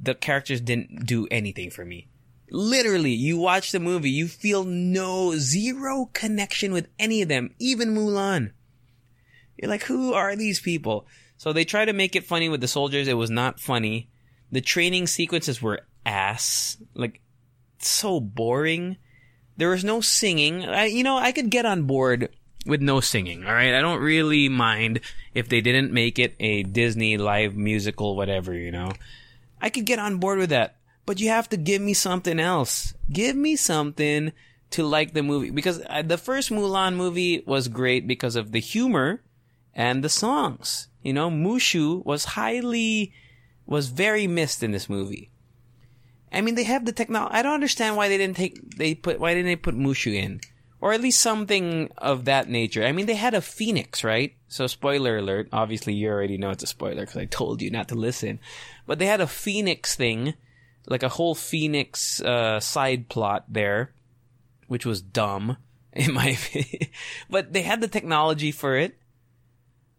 the 0.00 0.14
characters 0.14 0.60
didn't 0.60 1.06
do 1.06 1.28
anything 1.30 1.70
for 1.70 1.84
me. 1.84 2.08
Literally, 2.50 3.12
you 3.12 3.38
watch 3.38 3.72
the 3.72 3.80
movie, 3.80 4.10
you 4.10 4.28
feel 4.28 4.64
no, 4.64 5.36
zero 5.36 6.10
connection 6.12 6.72
with 6.72 6.88
any 6.98 7.22
of 7.22 7.28
them, 7.28 7.54
even 7.58 7.94
Mulan. 7.94 8.52
You're 9.56 9.70
like, 9.70 9.84
who 9.84 10.12
are 10.12 10.36
these 10.36 10.60
people? 10.60 11.06
So 11.38 11.52
they 11.52 11.64
try 11.64 11.84
to 11.84 11.92
make 11.92 12.14
it 12.14 12.26
funny 12.26 12.48
with 12.48 12.60
the 12.60 12.68
soldiers. 12.68 13.08
It 13.08 13.14
was 13.14 13.30
not 13.30 13.60
funny. 13.60 14.10
The 14.50 14.60
training 14.60 15.06
sequences 15.06 15.62
were 15.62 15.86
ass. 16.04 16.76
Like, 16.94 17.20
so 17.78 18.20
boring. 18.20 18.96
There 19.56 19.70
was 19.70 19.84
no 19.84 20.00
singing. 20.00 20.64
I, 20.64 20.86
you 20.86 21.02
know, 21.02 21.16
I 21.16 21.32
could 21.32 21.50
get 21.50 21.66
on 21.66 21.84
board 21.84 22.30
with 22.66 22.80
no 22.80 23.00
singing. 23.00 23.44
All 23.44 23.52
right. 23.52 23.74
I 23.74 23.80
don't 23.80 24.00
really 24.00 24.48
mind 24.48 25.00
if 25.34 25.48
they 25.48 25.60
didn't 25.60 25.92
make 25.92 26.18
it 26.18 26.34
a 26.40 26.62
Disney 26.62 27.16
live 27.16 27.56
musical, 27.56 28.16
whatever, 28.16 28.54
you 28.54 28.70
know. 28.70 28.92
I 29.60 29.70
could 29.70 29.84
get 29.84 29.98
on 29.98 30.18
board 30.18 30.38
with 30.38 30.50
that. 30.50 30.76
But 31.04 31.20
you 31.20 31.28
have 31.28 31.48
to 31.50 31.56
give 31.56 31.82
me 31.82 31.94
something 31.94 32.38
else. 32.38 32.94
Give 33.10 33.34
me 33.34 33.56
something 33.56 34.32
to 34.70 34.84
like 34.84 35.14
the 35.14 35.22
movie 35.22 35.50
because 35.50 35.82
the 36.04 36.18
first 36.18 36.50
Mulan 36.50 36.94
movie 36.94 37.42
was 37.46 37.68
great 37.68 38.06
because 38.06 38.36
of 38.36 38.52
the 38.52 38.60
humor 38.60 39.22
and 39.74 40.02
the 40.02 40.08
songs. 40.08 40.88
You 41.02 41.12
know, 41.12 41.30
Mushu 41.30 42.04
was 42.04 42.24
highly 42.24 43.12
was 43.66 43.88
very 43.88 44.26
missed 44.26 44.62
in 44.62 44.70
this 44.70 44.88
movie. 44.88 45.30
I 46.32 46.40
mean, 46.40 46.54
they 46.54 46.64
have 46.64 46.84
the 46.84 46.92
technology. 46.92 47.34
I 47.34 47.42
don't 47.42 47.54
understand 47.54 47.96
why 47.96 48.08
they 48.08 48.18
didn't 48.18 48.36
take 48.36 48.76
they 48.76 48.94
put 48.94 49.20
why 49.20 49.34
didn't 49.34 49.46
they 49.46 49.56
put 49.56 49.76
Mushu 49.76 50.14
in? 50.14 50.40
or 50.82 50.92
at 50.92 51.00
least 51.00 51.20
something 51.20 51.88
of 51.96 52.24
that 52.24 52.48
nature. 52.48 52.84
I 52.84 52.90
mean, 52.90 53.06
they 53.06 53.14
had 53.14 53.34
a 53.34 53.40
phoenix, 53.40 54.02
right? 54.02 54.34
So, 54.48 54.66
spoiler 54.66 55.16
alert. 55.16 55.48
Obviously, 55.52 55.94
you 55.94 56.08
already 56.08 56.36
know 56.36 56.50
it's 56.50 56.64
a 56.64 56.66
spoiler 56.66 57.02
because 57.02 57.16
I 57.16 57.24
told 57.26 57.62
you 57.62 57.70
not 57.70 57.88
to 57.88 57.94
listen. 57.94 58.40
But 58.84 58.98
they 58.98 59.06
had 59.06 59.20
a 59.20 59.28
phoenix 59.28 59.94
thing, 59.94 60.34
like 60.88 61.04
a 61.04 61.08
whole 61.08 61.36
phoenix 61.36 62.20
uh, 62.20 62.58
side 62.58 63.08
plot 63.08 63.44
there, 63.48 63.92
which 64.66 64.84
was 64.84 65.00
dumb 65.00 65.56
in 65.92 66.12
my 66.12 66.30
opinion. 66.30 66.90
but 67.30 67.52
they 67.52 67.62
had 67.62 67.80
the 67.80 67.88
technology 67.88 68.50
for 68.50 68.76
it. 68.76 68.98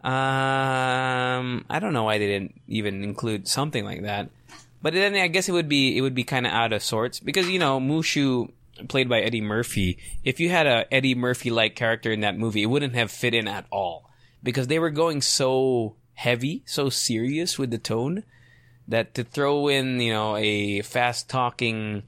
Um, 0.03 1.63
I 1.69 1.79
don't 1.79 1.93
know 1.93 2.03
why 2.03 2.17
they 2.17 2.27
didn't 2.27 2.59
even 2.67 3.05
include 3.05 3.47
something 3.47 3.85
like 3.85 4.01
that. 4.01 4.29
But 4.83 4.93
then 4.93 5.15
I 5.15 5.27
guess 5.27 5.47
it 5.47 5.53
would 5.53 5.69
be 5.69 5.97
it 5.97 6.01
would 6.01 6.13
be 6.13 6.25
kind 6.25 6.45
of 6.45 6.51
out 6.51 6.73
of 6.73 6.83
sorts 6.83 7.21
because 7.21 7.49
you 7.49 7.57
know 7.57 7.79
Mushu 7.79 8.51
played 8.89 9.07
by 9.07 9.21
Eddie 9.21 9.41
Murphy. 9.41 9.97
If 10.25 10.41
you 10.41 10.49
had 10.49 10.67
a 10.67 10.93
Eddie 10.93 11.15
Murphy 11.15 11.49
like 11.49 11.75
character 11.75 12.11
in 12.11 12.19
that 12.19 12.37
movie, 12.37 12.63
it 12.63 12.67
wouldn't 12.67 12.93
have 12.93 13.09
fit 13.09 13.33
in 13.33 13.47
at 13.47 13.65
all 13.71 14.11
because 14.43 14.67
they 14.67 14.79
were 14.79 14.89
going 14.89 15.21
so 15.21 15.95
heavy, 16.15 16.63
so 16.65 16.89
serious 16.89 17.57
with 17.57 17.71
the 17.71 17.77
tone 17.77 18.23
that 18.85 19.13
to 19.15 19.23
throw 19.23 19.69
in 19.69 20.01
you 20.01 20.11
know 20.11 20.35
a 20.35 20.81
fast 20.81 21.29
talking 21.29 22.03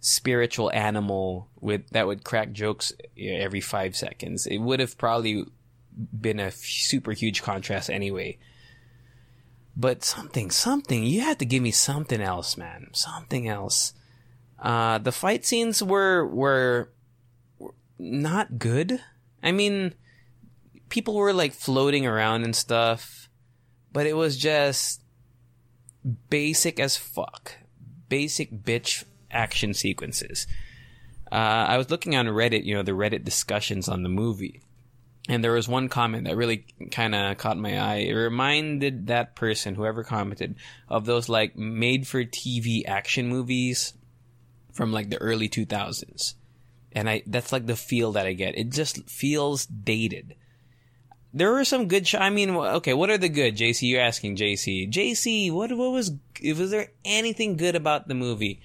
spiritual 0.00 0.70
animal 0.72 1.48
with 1.58 1.88
that 1.88 2.06
would 2.06 2.22
crack 2.22 2.52
jokes 2.52 2.92
every 3.18 3.62
five 3.62 3.96
seconds, 3.96 4.46
it 4.46 4.58
would 4.58 4.78
have 4.78 4.98
probably 4.98 5.46
been 6.20 6.38
a 6.38 6.50
super 6.50 7.12
huge 7.12 7.42
contrast 7.42 7.88
anyway. 7.88 8.36
But 9.76 10.04
something, 10.04 10.50
something, 10.50 11.02
you 11.04 11.22
had 11.22 11.38
to 11.40 11.44
give 11.44 11.62
me 11.62 11.72
something 11.72 12.20
else, 12.20 12.56
man. 12.56 12.90
Something 12.92 13.48
else. 13.48 13.92
Uh, 14.58 14.98
the 14.98 15.12
fight 15.12 15.44
scenes 15.44 15.82
were, 15.82 16.26
were, 16.26 16.92
were 17.58 17.74
not 17.98 18.58
good. 18.58 19.00
I 19.42 19.52
mean, 19.52 19.94
people 20.88 21.14
were 21.14 21.32
like 21.32 21.52
floating 21.52 22.06
around 22.06 22.44
and 22.44 22.54
stuff, 22.54 23.28
but 23.92 24.06
it 24.06 24.16
was 24.16 24.36
just 24.36 25.02
basic 26.30 26.78
as 26.78 26.96
fuck. 26.96 27.52
Basic 28.08 28.52
bitch 28.52 29.04
action 29.30 29.74
sequences. 29.74 30.46
Uh, 31.32 31.66
I 31.68 31.78
was 31.78 31.90
looking 31.90 32.14
on 32.14 32.26
Reddit, 32.26 32.64
you 32.64 32.74
know, 32.74 32.82
the 32.82 32.92
Reddit 32.92 33.24
discussions 33.24 33.88
on 33.88 34.02
the 34.04 34.08
movie. 34.08 34.62
And 35.28 35.42
there 35.42 35.52
was 35.52 35.66
one 35.66 35.88
comment 35.88 36.24
that 36.24 36.36
really 36.36 36.66
kind 36.90 37.14
of 37.14 37.38
caught 37.38 37.56
my 37.56 37.78
eye. 37.78 37.96
It 37.96 38.12
reminded 38.12 39.06
that 39.06 39.34
person, 39.34 39.74
whoever 39.74 40.04
commented, 40.04 40.56
of 40.88 41.06
those 41.06 41.30
like 41.30 41.56
made 41.56 42.06
for 42.06 42.24
TV 42.24 42.82
action 42.86 43.28
movies 43.28 43.94
from 44.72 44.92
like 44.92 45.08
the 45.08 45.16
early 45.18 45.48
2000s. 45.48 46.34
And 46.92 47.08
I, 47.08 47.22
that's 47.26 47.52
like 47.52 47.66
the 47.66 47.76
feel 47.76 48.12
that 48.12 48.26
I 48.26 48.34
get. 48.34 48.58
It 48.58 48.70
just 48.70 49.08
feels 49.08 49.64
dated. 49.64 50.34
There 51.32 51.52
were 51.52 51.64
some 51.64 51.88
good, 51.88 52.06
sh- 52.06 52.14
I 52.16 52.30
mean, 52.30 52.50
okay, 52.50 52.92
what 52.92 53.10
are 53.10 53.18
the 53.18 53.28
good? 53.28 53.56
JC, 53.56 53.88
you're 53.88 54.02
asking 54.02 54.36
JC. 54.36 54.92
JC, 54.92 55.50
what, 55.50 55.72
what 55.72 55.90
was, 55.90 56.12
was 56.42 56.70
there 56.70 56.92
anything 57.04 57.56
good 57.56 57.74
about 57.74 58.08
the 58.08 58.14
movie? 58.14 58.60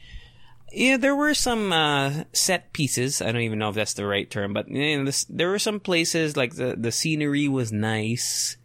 Yeah, 0.71 0.97
there 0.97 1.15
were 1.15 1.34
some 1.34 1.71
uh, 1.71 2.23
set 2.34 2.73
pieces. 2.73 3.21
I 3.21 3.32
don't 3.32 3.41
even 3.41 3.60
know 3.60 3.69
if 3.69 3.75
that's 3.75 3.93
the 3.93 4.05
right 4.05 4.29
term, 4.29 4.53
but 4.53 4.69
you 4.69 4.97
know, 4.97 5.05
this, 5.05 5.25
there 5.25 5.49
were 5.49 5.60
some 5.60 5.79
places 5.79 6.38
like 6.38 6.55
the 6.55 6.75
the 6.77 6.91
scenery 6.91 7.47
was 7.47 7.71
nice. 7.71 8.58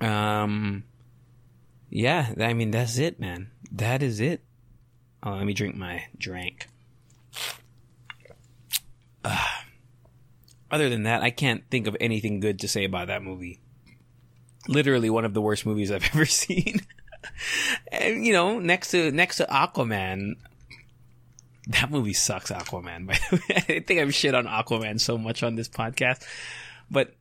Um, 0.00 0.84
yeah, 1.90 2.32
I 2.40 2.52
mean 2.54 2.70
that's 2.70 2.98
it, 2.98 3.18
man. 3.20 3.50
That 3.72 4.02
is 4.02 4.20
it. 4.20 4.42
Oh, 5.22 5.32
let 5.32 5.46
me 5.46 5.54
drink 5.54 5.76
my 5.76 6.04
drink. 6.18 6.68
Uh, 9.24 9.38
other 10.70 10.90
than 10.90 11.04
that, 11.04 11.22
I 11.22 11.30
can't 11.30 11.64
think 11.70 11.86
of 11.86 11.96
anything 12.00 12.40
good 12.40 12.60
to 12.60 12.68
say 12.68 12.84
about 12.84 13.06
that 13.06 13.22
movie. 13.22 13.60
Literally 14.68 15.08
one 15.08 15.24
of 15.24 15.34
the 15.34 15.40
worst 15.40 15.64
movies 15.64 15.90
I've 15.90 16.04
ever 16.14 16.26
seen 16.26 16.80
and, 17.92 18.24
you 18.24 18.32
know, 18.32 18.58
next 18.58 18.90
to 18.90 19.10
next 19.10 19.36
to 19.36 19.44
Aquaman, 19.44 20.34
that 21.68 21.90
movie 21.90 22.12
sucks. 22.12 22.50
Aquaman. 22.50 23.06
By 23.06 23.18
the 23.30 23.36
way, 23.36 23.76
I 23.76 23.80
think 23.80 24.00
I've 24.00 24.14
shit 24.14 24.34
on 24.34 24.46
Aquaman 24.46 25.00
so 25.00 25.18
much 25.18 25.42
on 25.42 25.54
this 25.54 25.68
podcast, 25.68 26.24
but 26.90 27.14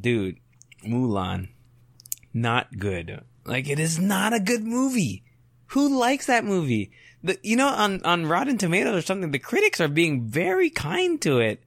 dude, 0.00 0.38
Mulan, 0.86 1.48
not 2.32 2.78
good. 2.78 3.22
Like 3.44 3.68
it 3.68 3.78
is 3.78 3.98
not 3.98 4.32
a 4.32 4.40
good 4.40 4.64
movie. 4.64 5.24
Who 5.68 5.98
likes 5.98 6.26
that 6.26 6.44
movie? 6.44 6.92
The, 7.24 7.38
you 7.42 7.56
know, 7.56 7.68
on, 7.68 8.02
on 8.04 8.26
Rotten 8.26 8.58
Tomatoes 8.58 8.96
or 8.96 9.00
something, 9.00 9.30
the 9.30 9.38
critics 9.38 9.80
are 9.80 9.88
being 9.88 10.26
very 10.26 10.68
kind 10.68 11.20
to 11.22 11.38
it. 11.38 11.62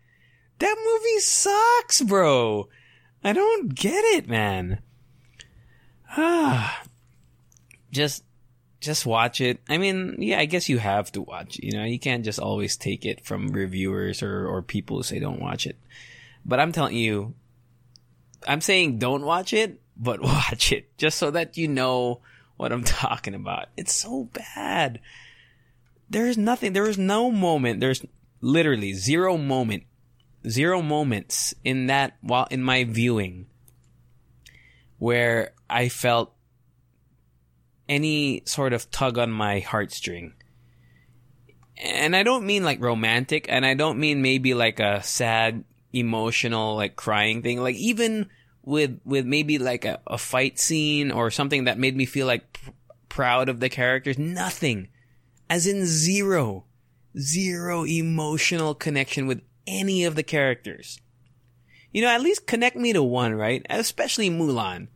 That 0.60 0.76
movie 0.78 1.20
sucks, 1.20 2.02
bro. 2.02 2.70
I 3.24 3.34
don't 3.34 3.74
get 3.74 4.04
it, 4.16 4.28
man. 4.28 4.80
Ah, 6.18 6.82
just 7.96 8.24
just 8.82 9.06
watch 9.06 9.42
it. 9.42 9.60
I 9.68 9.78
mean, 9.80 10.18
yeah, 10.20 10.38
I 10.38 10.46
guess 10.46 10.70
you 10.70 10.78
have 10.78 11.12
to 11.14 11.22
watch. 11.22 11.58
You 11.64 11.72
know, 11.72 11.86
you 11.86 11.98
can't 11.98 12.24
just 12.24 12.40
always 12.40 12.76
take 12.76 13.06
it 13.06 13.26
from 13.26 13.48
reviewers 13.48 14.22
or 14.22 14.48
or 14.48 14.62
people 14.62 14.98
who 14.98 15.04
say 15.04 15.20
don't 15.20 15.42
watch 15.42 15.66
it. 15.66 15.78
But 16.46 16.60
I'm 16.60 16.72
telling 16.72 16.96
you, 16.96 17.34
I'm 18.48 18.62
saying 18.62 19.00
don't 19.00 19.26
watch 19.26 19.54
it, 19.54 19.82
but 19.98 20.22
watch 20.34 20.72
it 20.72 20.96
just 20.98 21.18
so 21.18 21.32
that 21.32 21.58
you 21.58 21.68
know 21.68 22.20
what 22.58 22.72
I'm 22.72 22.84
talking 23.02 23.34
about. 23.34 23.70
It's 23.76 23.96
so 23.96 24.30
bad. 24.34 25.00
There's 26.10 26.38
nothing. 26.38 26.74
There 26.74 26.88
is 26.88 27.00
no 27.00 27.32
moment. 27.32 27.80
There's 27.80 28.06
literally 28.42 28.94
zero 28.94 29.38
moment, 29.38 29.84
zero 30.48 30.84
moments 30.84 31.56
in 31.64 31.88
that 31.88 32.18
while 32.22 32.48
in 32.52 32.62
my 32.62 32.84
viewing 32.84 33.48
where 35.00 35.52
I 35.70 35.90
felt 35.90 36.35
any 37.88 38.42
sort 38.46 38.74
of 38.74 38.90
tug 38.92 39.18
on 39.18 39.32
my 39.32 39.62
heartstring. 39.62 40.34
And 41.78 42.16
I 42.16 42.24
don't 42.24 42.46
mean 42.46 42.64
like 42.64 42.82
romantic, 42.82 43.48
and 43.50 43.66
I 43.66 43.74
don't 43.74 44.00
mean 44.00 44.22
maybe 44.22 44.54
like 44.54 44.80
a 44.80 45.04
sad, 45.04 45.64
emotional, 45.92 46.76
like 46.76 46.96
crying 46.96 47.42
thing. 47.42 47.62
Like 47.62 47.76
even 47.76 48.30
with 48.64 49.00
with 49.06 49.26
maybe 49.26 49.58
like 49.58 49.86
a, 49.86 50.00
a 50.08 50.18
fight 50.18 50.58
scene 50.58 51.12
or 51.12 51.30
something 51.32 51.66
that 51.66 51.78
made 51.78 51.96
me 51.96 52.06
feel 52.06 52.28
like 52.28 52.54
pr- 52.54 52.72
proud 53.10 53.50
of 53.50 53.60
the 53.60 53.70
characters. 53.70 54.18
Nothing, 54.18 54.88
as 55.50 55.68
in 55.68 55.86
zero, 55.86 56.66
zero 57.18 57.86
emotional 57.86 58.74
connection 58.74 59.28
with 59.28 59.42
any 59.68 60.06
of 60.06 60.16
the 60.16 60.24
characters. 60.24 61.00
You 61.92 62.02
know, 62.02 62.10
at 62.10 62.22
least 62.22 62.48
connect 62.48 62.76
me 62.76 62.94
to 62.94 63.04
one, 63.04 63.34
right? 63.34 63.66
Especially 63.70 64.30
Mulan 64.30 64.88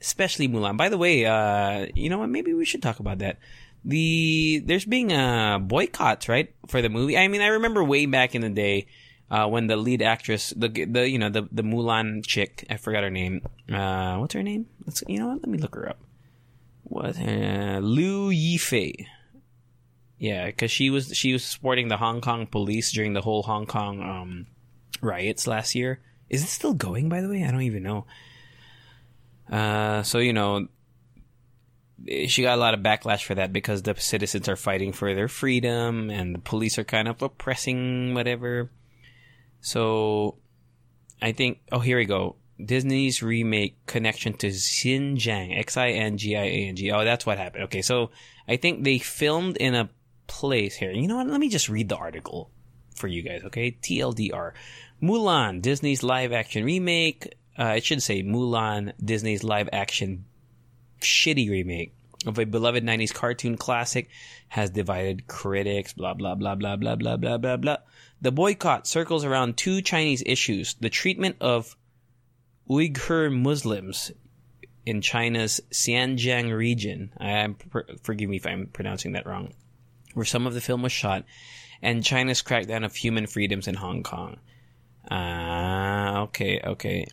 especially 0.00 0.48
Mulan. 0.48 0.76
By 0.76 0.88
the 0.88 0.98
way, 0.98 1.26
uh, 1.26 1.86
you 1.94 2.08
know 2.08 2.18
what? 2.18 2.28
Maybe 2.28 2.54
we 2.54 2.64
should 2.64 2.82
talk 2.82 3.00
about 3.00 3.18
that. 3.18 3.38
The 3.84 4.62
there's 4.64 4.84
being 4.84 5.12
uh, 5.12 5.58
boycotts 5.58 6.28
right 6.28 6.54
for 6.68 6.82
the 6.82 6.88
movie. 6.88 7.16
I 7.16 7.28
mean, 7.28 7.40
I 7.40 7.48
remember 7.48 7.82
way 7.82 8.06
back 8.06 8.34
in 8.34 8.42
the 8.42 8.50
day 8.50 8.86
uh, 9.30 9.46
when 9.46 9.68
the 9.68 9.76
lead 9.76 10.02
actress, 10.02 10.50
the 10.56 10.68
the 10.68 11.08
you 11.08 11.18
know 11.18 11.30
the 11.30 11.48
the 11.52 11.62
Mulan 11.62 12.26
chick, 12.26 12.66
I 12.68 12.76
forgot 12.76 13.04
her 13.04 13.10
name. 13.10 13.42
Uh, 13.72 14.18
what's 14.18 14.34
her 14.34 14.42
name? 14.42 14.66
Let's 14.84 15.02
you 15.06 15.18
know 15.18 15.28
what? 15.28 15.42
Let 15.42 15.48
me 15.48 15.58
look 15.58 15.74
her 15.74 15.88
up. 15.88 15.98
What 16.82 17.18
uh, 17.18 17.78
Liu 17.82 18.30
Yifei. 18.30 19.06
Yeah, 20.18 20.46
because 20.46 20.70
she 20.70 20.90
was 20.90 21.16
she 21.16 21.32
was 21.32 21.44
supporting 21.44 21.88
the 21.88 21.96
Hong 21.96 22.20
Kong 22.20 22.46
police 22.46 22.92
during 22.92 23.14
the 23.14 23.22
whole 23.22 23.42
Hong 23.44 23.64
Kong 23.66 24.02
um, 24.02 24.46
riots 25.00 25.46
last 25.46 25.74
year. 25.74 26.00
Is 26.28 26.42
it 26.44 26.48
still 26.48 26.74
going? 26.74 27.08
By 27.08 27.20
the 27.20 27.28
way, 27.28 27.44
I 27.44 27.50
don't 27.50 27.62
even 27.62 27.82
know. 27.82 28.06
Uh, 29.50 30.02
so 30.02 30.18
you 30.18 30.32
know, 30.32 30.68
she 32.28 32.42
got 32.42 32.56
a 32.56 32.60
lot 32.60 32.74
of 32.74 32.80
backlash 32.80 33.24
for 33.24 33.34
that 33.34 33.52
because 33.52 33.82
the 33.82 33.94
citizens 33.96 34.48
are 34.48 34.56
fighting 34.56 34.92
for 34.92 35.14
their 35.14 35.28
freedom 35.28 36.10
and 36.10 36.34
the 36.34 36.38
police 36.38 36.78
are 36.78 36.84
kind 36.84 37.08
of 37.08 37.20
oppressing 37.20 38.14
whatever. 38.14 38.70
So, 39.60 40.38
I 41.20 41.32
think. 41.32 41.58
Oh, 41.70 41.80
here 41.80 41.98
we 41.98 42.06
go. 42.06 42.36
Disney's 42.64 43.22
remake 43.22 43.84
connection 43.86 44.34
to 44.34 44.48
Xinjiang, 44.48 45.58
X 45.58 45.76
I 45.76 45.90
N 45.90 46.18
G 46.18 46.36
I 46.36 46.44
A 46.44 46.68
N 46.68 46.76
G. 46.76 46.90
Oh, 46.90 47.04
that's 47.04 47.26
what 47.26 47.38
happened. 47.38 47.64
Okay, 47.64 47.82
so 47.82 48.10
I 48.48 48.56
think 48.56 48.84
they 48.84 48.98
filmed 48.98 49.56
in 49.56 49.74
a 49.74 49.90
place 50.26 50.76
here. 50.76 50.92
You 50.92 51.08
know 51.08 51.16
what? 51.16 51.26
Let 51.26 51.40
me 51.40 51.48
just 51.48 51.68
read 51.68 51.88
the 51.88 51.96
article 51.96 52.50
for 52.96 53.08
you 53.08 53.22
guys. 53.22 53.42
Okay, 53.44 53.72
TLDR. 53.72 54.52
Mulan, 55.02 55.62
Disney's 55.62 56.02
live 56.02 56.32
action 56.32 56.64
remake 56.64 57.34
uh, 57.60 57.74
it 57.76 57.84
should 57.84 58.02
say 58.02 58.22
Mulan, 58.22 58.92
Disney's 59.04 59.44
live 59.44 59.68
action 59.72 60.24
shitty 61.00 61.50
remake 61.50 61.94
of 62.26 62.38
a 62.38 62.44
beloved 62.44 62.84
90s 62.84 63.12
cartoon 63.12 63.56
classic 63.56 64.08
has 64.48 64.70
divided 64.70 65.26
critics, 65.26 65.92
blah, 65.92 66.14
blah, 66.14 66.34
blah, 66.34 66.54
blah, 66.54 66.76
blah, 66.76 66.96
blah, 66.96 67.16
blah, 67.16 67.38
blah, 67.38 67.56
blah. 67.56 67.76
The 68.20 68.32
boycott 68.32 68.86
circles 68.86 69.24
around 69.24 69.56
two 69.56 69.82
Chinese 69.82 70.22
issues 70.24 70.74
the 70.74 70.90
treatment 70.90 71.36
of 71.40 71.76
Uyghur 72.68 73.32
Muslims 73.32 74.12
in 74.86 75.00
China's 75.00 75.60
Xinjiang 75.70 76.56
region. 76.56 77.12
I'm 77.18 77.56
forgive 78.02 78.28
me 78.28 78.36
if 78.36 78.46
I'm 78.46 78.66
pronouncing 78.66 79.12
that 79.12 79.26
wrong. 79.26 79.52
Where 80.14 80.26
some 80.26 80.46
of 80.46 80.54
the 80.54 80.60
film 80.60 80.82
was 80.82 80.92
shot, 80.92 81.24
and 81.82 82.04
China's 82.04 82.42
crackdown 82.42 82.84
of 82.84 82.94
human 82.94 83.26
freedoms 83.26 83.68
in 83.68 83.74
Hong 83.74 84.02
Kong. 84.02 84.38
Ah, 85.10 86.20
okay, 86.22 86.60
okay. 86.64 87.06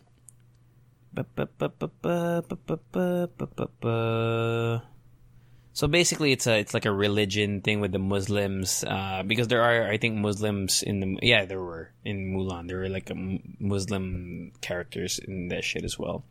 So 5.78 5.86
basically, 5.86 6.32
it's 6.32 6.48
a 6.48 6.58
it's 6.58 6.74
like 6.74 6.86
a 6.86 6.92
religion 6.92 7.60
thing 7.60 7.78
with 7.78 7.92
the 7.92 8.00
Muslims, 8.00 8.82
uh, 8.82 9.22
because 9.24 9.46
there 9.46 9.62
are 9.62 9.88
I 9.88 9.96
think 9.96 10.16
Muslims 10.16 10.82
in 10.82 10.98
the 10.98 11.18
yeah 11.22 11.44
there 11.44 11.60
were 11.60 11.92
in 12.04 12.34
Mulan 12.34 12.66
there 12.66 12.78
were 12.78 12.88
like 12.88 13.12
Muslim 13.60 14.50
characters 14.60 15.20
in 15.20 15.48
that 15.48 15.62
shit 15.62 15.84
as 15.84 15.96
well. 15.96 16.24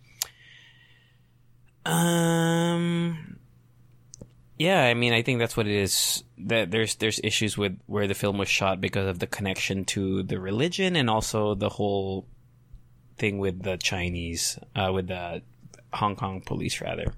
Um, 1.86 3.40
yeah, 4.58 4.84
I 4.84 4.94
mean 4.94 5.14
I 5.14 5.22
think 5.22 5.40
that's 5.40 5.56
what 5.56 5.66
it 5.66 5.76
is. 5.76 6.26
That 6.40 6.72
there's 6.72 6.96
there's 6.96 7.22
issues 7.24 7.58
with 7.58 7.80
where 7.86 8.08
the 8.08 8.16
film 8.16 8.38
was 8.38 8.50
shot 8.50 8.82
because 8.82 9.08
of 9.08 9.20
the 9.20 9.28
connection 9.28 9.86
to 9.96 10.24
the 10.24 10.42
religion 10.42 10.98
and 10.98 11.10
also 11.10 11.56
the 11.56 11.70
whole 11.70 12.28
thing 13.18 13.40
with 13.40 13.64
the 13.64 13.78
Chinese, 13.78 14.60
uh, 14.76 14.92
with 14.94 15.08
the 15.08 15.42
Hong 15.94 16.16
Kong 16.16 16.42
police 16.42 16.82
rather. 16.82 17.14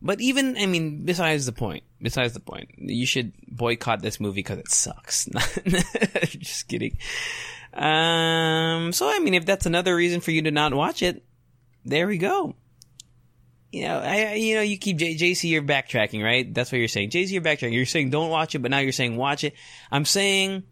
But 0.00 0.20
even, 0.20 0.56
I 0.58 0.66
mean, 0.66 1.04
besides 1.04 1.46
the 1.46 1.52
point, 1.52 1.84
besides 2.00 2.34
the 2.34 2.40
point, 2.40 2.70
you 2.76 3.06
should 3.06 3.32
boycott 3.48 4.02
this 4.02 4.20
movie 4.20 4.40
because 4.40 4.58
it 4.58 4.70
sucks. 4.70 5.24
Just 6.26 6.68
kidding. 6.68 6.98
Um, 7.72 8.92
so 8.92 9.08
I 9.08 9.18
mean, 9.20 9.34
if 9.34 9.46
that's 9.46 9.66
another 9.66 9.96
reason 9.96 10.20
for 10.20 10.30
you 10.30 10.42
to 10.42 10.50
not 10.50 10.74
watch 10.74 11.02
it, 11.02 11.24
there 11.84 12.06
we 12.06 12.18
go. 12.18 12.54
You 13.72 13.84
know, 13.84 13.98
I, 13.98 14.34
you 14.34 14.54
know, 14.54 14.60
you 14.60 14.78
keep 14.78 14.98
J- 14.98 15.16
JC, 15.16 15.50
you're 15.50 15.62
backtracking, 15.62 16.22
right? 16.22 16.52
That's 16.52 16.70
what 16.70 16.78
you're 16.78 16.86
saying. 16.86 17.10
JC, 17.10 17.32
you're 17.32 17.42
backtracking. 17.42 17.72
You're 17.72 17.86
saying 17.86 18.10
don't 18.10 18.30
watch 18.30 18.54
it, 18.54 18.60
but 18.60 18.70
now 18.70 18.78
you're 18.78 18.92
saying 18.92 19.16
watch 19.16 19.42
it. 19.42 19.54
I'm 19.90 20.04
saying 20.04 20.62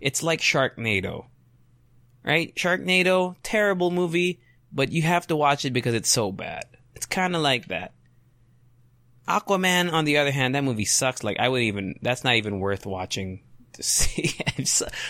it's 0.00 0.22
like 0.22 0.40
Sharknado, 0.40 1.24
right? 2.24 2.54
Sharknado, 2.54 3.36
terrible 3.42 3.90
movie, 3.90 4.40
but 4.72 4.92
you 4.92 5.02
have 5.02 5.26
to 5.28 5.36
watch 5.36 5.64
it 5.64 5.72
because 5.72 5.94
it's 5.94 6.10
so 6.10 6.32
bad. 6.32 6.64
It's 6.94 7.06
kind 7.06 7.34
of 7.34 7.42
like 7.42 7.68
that. 7.68 7.92
Aquaman, 9.28 9.92
on 9.92 10.04
the 10.04 10.18
other 10.18 10.32
hand, 10.32 10.54
that 10.54 10.64
movie 10.64 10.84
sucks. 10.84 11.22
Like, 11.22 11.38
I 11.38 11.48
would 11.48 11.62
even, 11.62 11.98
that's 12.02 12.24
not 12.24 12.34
even 12.34 12.58
worth 12.60 12.86
watching 12.86 13.42
to 13.74 13.82
see. 13.82 14.34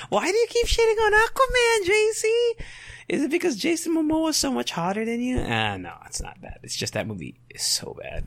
Why 0.09 0.31
do 0.31 0.37
you 0.37 0.47
keep 0.49 0.67
shitting 0.67 1.05
on 1.05 1.13
Aquaman, 1.13 1.87
JC? 1.87 2.65
Is 3.09 3.23
it 3.23 3.31
because 3.31 3.57
Jason 3.57 3.95
Momoa 3.95 4.31
is 4.31 4.37
so 4.37 4.53
much 4.53 4.71
hotter 4.71 5.05
than 5.05 5.21
you? 5.21 5.39
Ah, 5.39 5.73
uh, 5.73 5.77
no, 5.77 5.93
it's 6.07 6.23
not 6.23 6.41
that. 6.43 6.61
It's 6.63 6.77
just 6.77 6.95
that 6.95 7.07
movie 7.07 7.41
is 7.51 7.63
so 7.63 7.97
bad. 8.01 8.27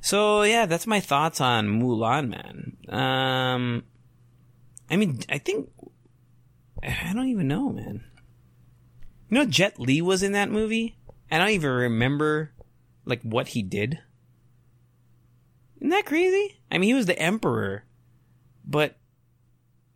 So, 0.00 0.42
yeah, 0.42 0.66
that's 0.66 0.86
my 0.86 1.00
thoughts 1.00 1.40
on 1.40 1.80
Mulan, 1.80 2.28
man. 2.28 2.76
Um, 2.88 3.84
I 4.90 4.96
mean, 4.96 5.20
I 5.28 5.38
think, 5.38 5.70
I 6.82 7.12
don't 7.12 7.28
even 7.28 7.48
know, 7.48 7.70
man. 7.70 8.04
You 9.30 9.38
know, 9.38 9.46
Jet 9.46 9.78
Li 9.78 10.02
was 10.02 10.22
in 10.22 10.32
that 10.32 10.50
movie? 10.50 10.96
I 11.30 11.38
don't 11.38 11.50
even 11.50 11.70
remember, 11.70 12.52
like, 13.04 13.22
what 13.22 13.48
he 13.48 13.62
did. 13.62 13.98
Isn't 15.76 15.90
that 15.90 16.06
crazy? 16.06 16.60
I 16.70 16.78
mean, 16.78 16.88
he 16.88 16.94
was 16.94 17.06
the 17.06 17.18
emperor, 17.18 17.84
but 18.64 18.96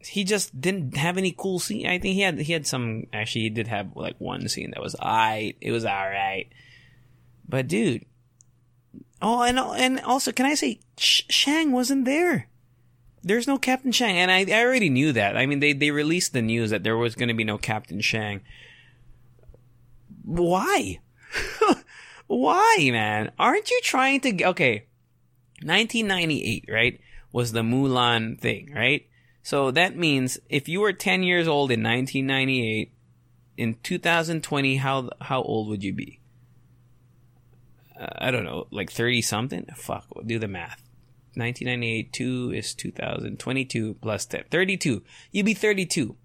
he 0.00 0.24
just 0.24 0.58
didn't 0.60 0.96
have 0.96 1.18
any 1.18 1.34
cool 1.36 1.58
scene. 1.58 1.86
I 1.86 1.98
think 1.98 2.14
he 2.14 2.20
had 2.20 2.38
he 2.38 2.52
had 2.52 2.66
some. 2.66 3.04
Actually, 3.12 3.42
he 3.42 3.50
did 3.50 3.66
have 3.68 3.96
like 3.96 4.16
one 4.18 4.48
scene 4.48 4.72
that 4.72 4.82
was 4.82 4.94
alright. 4.94 5.56
It 5.60 5.72
was 5.72 5.84
alright, 5.84 6.48
but 7.48 7.68
dude. 7.68 8.04
Oh, 9.22 9.42
and 9.42 9.58
and 9.58 10.00
also, 10.00 10.32
can 10.32 10.46
I 10.46 10.54
say 10.54 10.80
Sh- 10.98 11.22
Shang 11.28 11.72
wasn't 11.72 12.04
there? 12.04 12.48
There's 13.26 13.48
no 13.48 13.58
Captain 13.58 13.90
Shang, 13.90 14.16
and 14.16 14.30
I, 14.30 14.46
I 14.48 14.64
already 14.64 14.88
knew 14.88 15.10
that. 15.10 15.36
I 15.36 15.46
mean, 15.46 15.58
they 15.58 15.72
they 15.72 15.90
released 15.90 16.32
the 16.32 16.40
news 16.40 16.70
that 16.70 16.84
there 16.84 16.96
was 16.96 17.16
going 17.16 17.26
to 17.26 17.34
be 17.34 17.42
no 17.42 17.58
Captain 17.58 18.00
Shang. 18.00 18.40
Why? 20.24 21.00
Why, 22.28 22.88
man? 22.92 23.32
Aren't 23.36 23.68
you 23.68 23.80
trying 23.82 24.20
to? 24.20 24.44
Okay, 24.44 24.86
1998, 25.60 26.66
right, 26.68 27.00
was 27.32 27.50
the 27.50 27.62
Mulan 27.62 28.38
thing, 28.38 28.72
right? 28.72 29.08
So 29.42 29.72
that 29.72 29.96
means 29.96 30.38
if 30.48 30.68
you 30.68 30.80
were 30.80 30.92
10 30.92 31.24
years 31.24 31.48
old 31.48 31.72
in 31.72 31.82
1998, 31.82 32.92
in 33.56 33.74
2020, 33.82 34.76
how 34.76 35.10
how 35.20 35.42
old 35.42 35.66
would 35.66 35.82
you 35.82 35.92
be? 35.92 36.20
Uh, 37.98 38.06
I 38.18 38.30
don't 38.30 38.44
know, 38.44 38.68
like 38.70 38.92
30 38.92 39.20
something? 39.22 39.66
Fuck, 39.74 40.06
do 40.24 40.38
the 40.38 40.46
math. 40.46 40.85
1998, 41.36 42.12
2 42.12 42.52
is 42.54 42.74
2022 42.74 43.94
plus 43.94 44.26
10. 44.26 44.44
32. 44.50 45.02
You'd 45.30 45.46
be 45.46 45.54
32. 45.54 46.16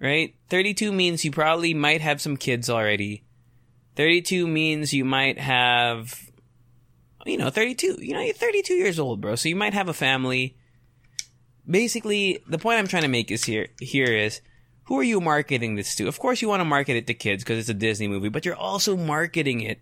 Right? 0.00 0.34
32 0.48 0.92
means 0.92 1.24
you 1.24 1.30
probably 1.30 1.74
might 1.74 2.00
have 2.00 2.20
some 2.20 2.36
kids 2.36 2.68
already. 2.68 3.24
32 3.96 4.46
means 4.46 4.92
you 4.92 5.04
might 5.04 5.38
have 5.38 6.32
you 7.24 7.36
know, 7.36 7.50
32. 7.50 7.98
You 8.00 8.14
know, 8.14 8.20
you're 8.20 8.34
32 8.34 8.74
years 8.74 8.98
old, 8.98 9.20
bro. 9.20 9.36
So 9.36 9.48
you 9.48 9.56
might 9.56 9.74
have 9.74 9.88
a 9.88 9.94
family. 9.94 10.56
Basically, 11.68 12.42
the 12.48 12.58
point 12.58 12.78
I'm 12.78 12.88
trying 12.88 13.02
to 13.02 13.08
make 13.08 13.30
is 13.30 13.44
here, 13.44 13.68
here 13.80 14.12
is, 14.12 14.40
who 14.84 14.98
are 14.98 15.04
you 15.04 15.20
marketing 15.20 15.76
this 15.76 15.94
to? 15.96 16.08
Of 16.08 16.18
course 16.18 16.42
you 16.42 16.48
want 16.48 16.60
to 16.60 16.64
market 16.64 16.96
it 16.96 17.06
to 17.06 17.14
kids 17.14 17.44
because 17.44 17.58
it's 17.58 17.68
a 17.68 17.74
Disney 17.74 18.08
movie, 18.08 18.28
but 18.28 18.44
you're 18.44 18.56
also 18.56 18.96
marketing 18.96 19.60
it 19.60 19.80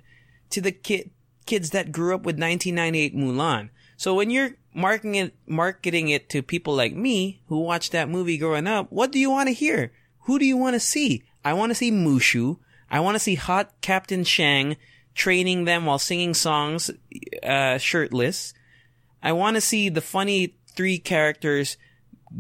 to 0.51 0.61
the 0.61 0.73
kid, 0.73 1.11
kids 1.47 1.71
that 1.71 1.93
grew 1.93 2.15
up 2.15 2.21
with 2.21 2.39
1998 2.39 3.17
Mulan. 3.17 3.71
So 4.01 4.15
when 4.15 4.31
you're 4.31 4.53
marketing 4.73 5.15
it, 5.17 5.35
marketing 5.47 6.09
it 6.09 6.31
to 6.31 6.43
people 6.43 6.75
like 6.75 6.95
me 6.95 7.43
who 7.49 7.59
watched 7.59 7.93
that 7.93 8.09
movie 8.09 8.39
growing 8.39 8.67
up, 8.67 8.91
what 8.91 9.13
do 9.13 9.19
you 9.19 9.29
want 9.29 9.49
to 9.49 9.53
hear? 9.53 9.93
Who 10.21 10.39
do 10.39 10.47
you 10.47 10.57
want 10.57 10.73
to 10.73 10.81
see? 10.81 11.23
I 11.45 11.53
want 11.53 11.69
to 11.69 11.75
see 11.75 11.93
Mushu. 11.93 12.57
I 12.91 13.01
want 13.01 13.17
to 13.17 13.19
see 13.19 13.35
hot 13.35 13.75
Captain 13.83 14.25
Shang 14.25 14.79
training 15.15 15.67
them 15.67 15.85
while 15.85 15.99
singing 15.99 16.33
songs 16.33 16.91
uh, 17.43 17.77
shirtless. 17.77 18.55
I 19.23 19.33
want 19.33 19.57
to 19.57 19.61
see 19.61 19.91
the 19.91 20.01
funny 20.01 20.55
three 20.75 20.97
characters 20.97 21.77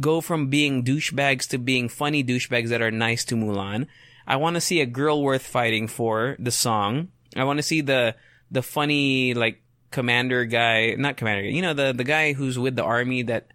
go 0.00 0.22
from 0.22 0.48
being 0.48 0.82
douchebags 0.82 1.46
to 1.48 1.58
being 1.58 1.90
funny 1.90 2.24
douchebags 2.24 2.70
that 2.70 2.80
are 2.80 2.90
nice 2.90 3.22
to 3.26 3.36
Mulan. 3.36 3.86
I 4.26 4.36
want 4.36 4.54
to 4.54 4.62
see 4.62 4.80
a 4.80 4.86
girl 4.86 5.22
worth 5.22 5.46
fighting 5.46 5.88
for 5.88 6.36
the 6.38 6.52
song. 6.52 7.08
I 7.36 7.44
want 7.44 7.58
to 7.58 7.62
see 7.62 7.82
the 7.82 8.16
the 8.50 8.62
funny 8.62 9.34
like 9.34 9.60
commander 9.90 10.44
guy, 10.44 10.94
not 10.94 11.16
commander, 11.16 11.42
you 11.42 11.62
know 11.62 11.74
the 11.74 11.92
the 11.92 12.04
guy 12.04 12.32
who's 12.32 12.58
with 12.58 12.76
the 12.76 12.84
army 12.84 13.22
that 13.24 13.48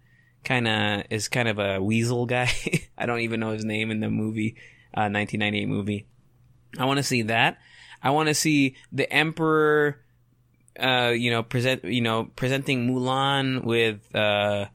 kind 0.46 0.68
of 0.68 1.04
is 1.10 1.28
kind 1.28 1.48
of 1.48 1.58
a 1.58 1.82
weasel 1.82 2.24
guy. 2.24 2.50
I 2.98 3.04
don't 3.06 3.20
even 3.20 3.40
know 3.40 3.50
his 3.50 3.64
name 3.64 3.90
in 3.90 4.00
the 4.00 4.08
movie, 4.08 4.56
uh, 4.94 5.10
1998 5.10 5.68
movie. 5.68 6.06
I 6.78 6.84
want 6.84 6.98
to 6.98 7.02
see 7.02 7.22
that. 7.22 7.58
I 8.02 8.10
want 8.10 8.28
to 8.28 8.34
see 8.34 8.76
the 8.92 9.12
emperor, 9.12 10.00
uh, 10.78 11.12
you 11.16 11.30
know, 11.30 11.42
present, 11.42 11.84
you 11.84 12.00
know, 12.00 12.30
presenting 12.36 12.88
Mulan 12.88 13.64
with, 13.64 14.14
uh, 14.14 14.66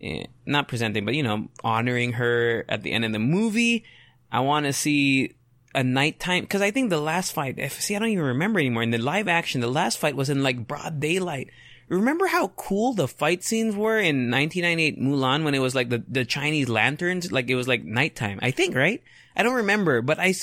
eh, 0.00 0.26
not 0.46 0.68
presenting, 0.68 1.04
but 1.04 1.14
you 1.14 1.22
know, 1.22 1.48
honoring 1.64 2.12
her 2.12 2.64
at 2.68 2.82
the 2.82 2.92
end 2.92 3.04
of 3.04 3.12
the 3.12 3.18
movie. 3.18 3.84
I 4.30 4.40
want 4.40 4.66
to 4.66 4.72
see 4.72 5.34
a 5.74 5.84
nighttime 5.84 6.42
because 6.42 6.62
I 6.62 6.70
think 6.70 6.90
the 6.90 7.00
last 7.00 7.32
fight. 7.32 7.58
See, 7.72 7.94
I 7.94 7.98
don't 7.98 8.08
even 8.08 8.24
remember 8.24 8.58
anymore. 8.58 8.82
In 8.82 8.90
the 8.90 8.98
live 8.98 9.28
action, 9.28 9.60
the 9.60 9.68
last 9.68 9.98
fight 9.98 10.16
was 10.16 10.30
in 10.30 10.42
like 10.42 10.66
broad 10.66 11.00
daylight. 11.00 11.50
Remember 11.88 12.26
how 12.26 12.48
cool 12.48 12.92
the 12.92 13.08
fight 13.08 13.42
scenes 13.42 13.74
were 13.74 13.98
in 13.98 14.30
1998 14.30 15.00
Mulan 15.00 15.42
when 15.42 15.54
it 15.54 15.58
was 15.58 15.74
like 15.74 15.88
the, 15.88 16.04
the 16.06 16.24
Chinese 16.24 16.68
lanterns? 16.68 17.32
Like 17.32 17.50
it 17.50 17.56
was 17.56 17.66
like 17.66 17.84
nighttime. 17.84 18.38
I 18.42 18.52
think, 18.52 18.76
right? 18.76 19.02
I 19.36 19.42
don't 19.42 19.56
remember, 19.56 20.00
but 20.00 20.18
I, 20.20 20.34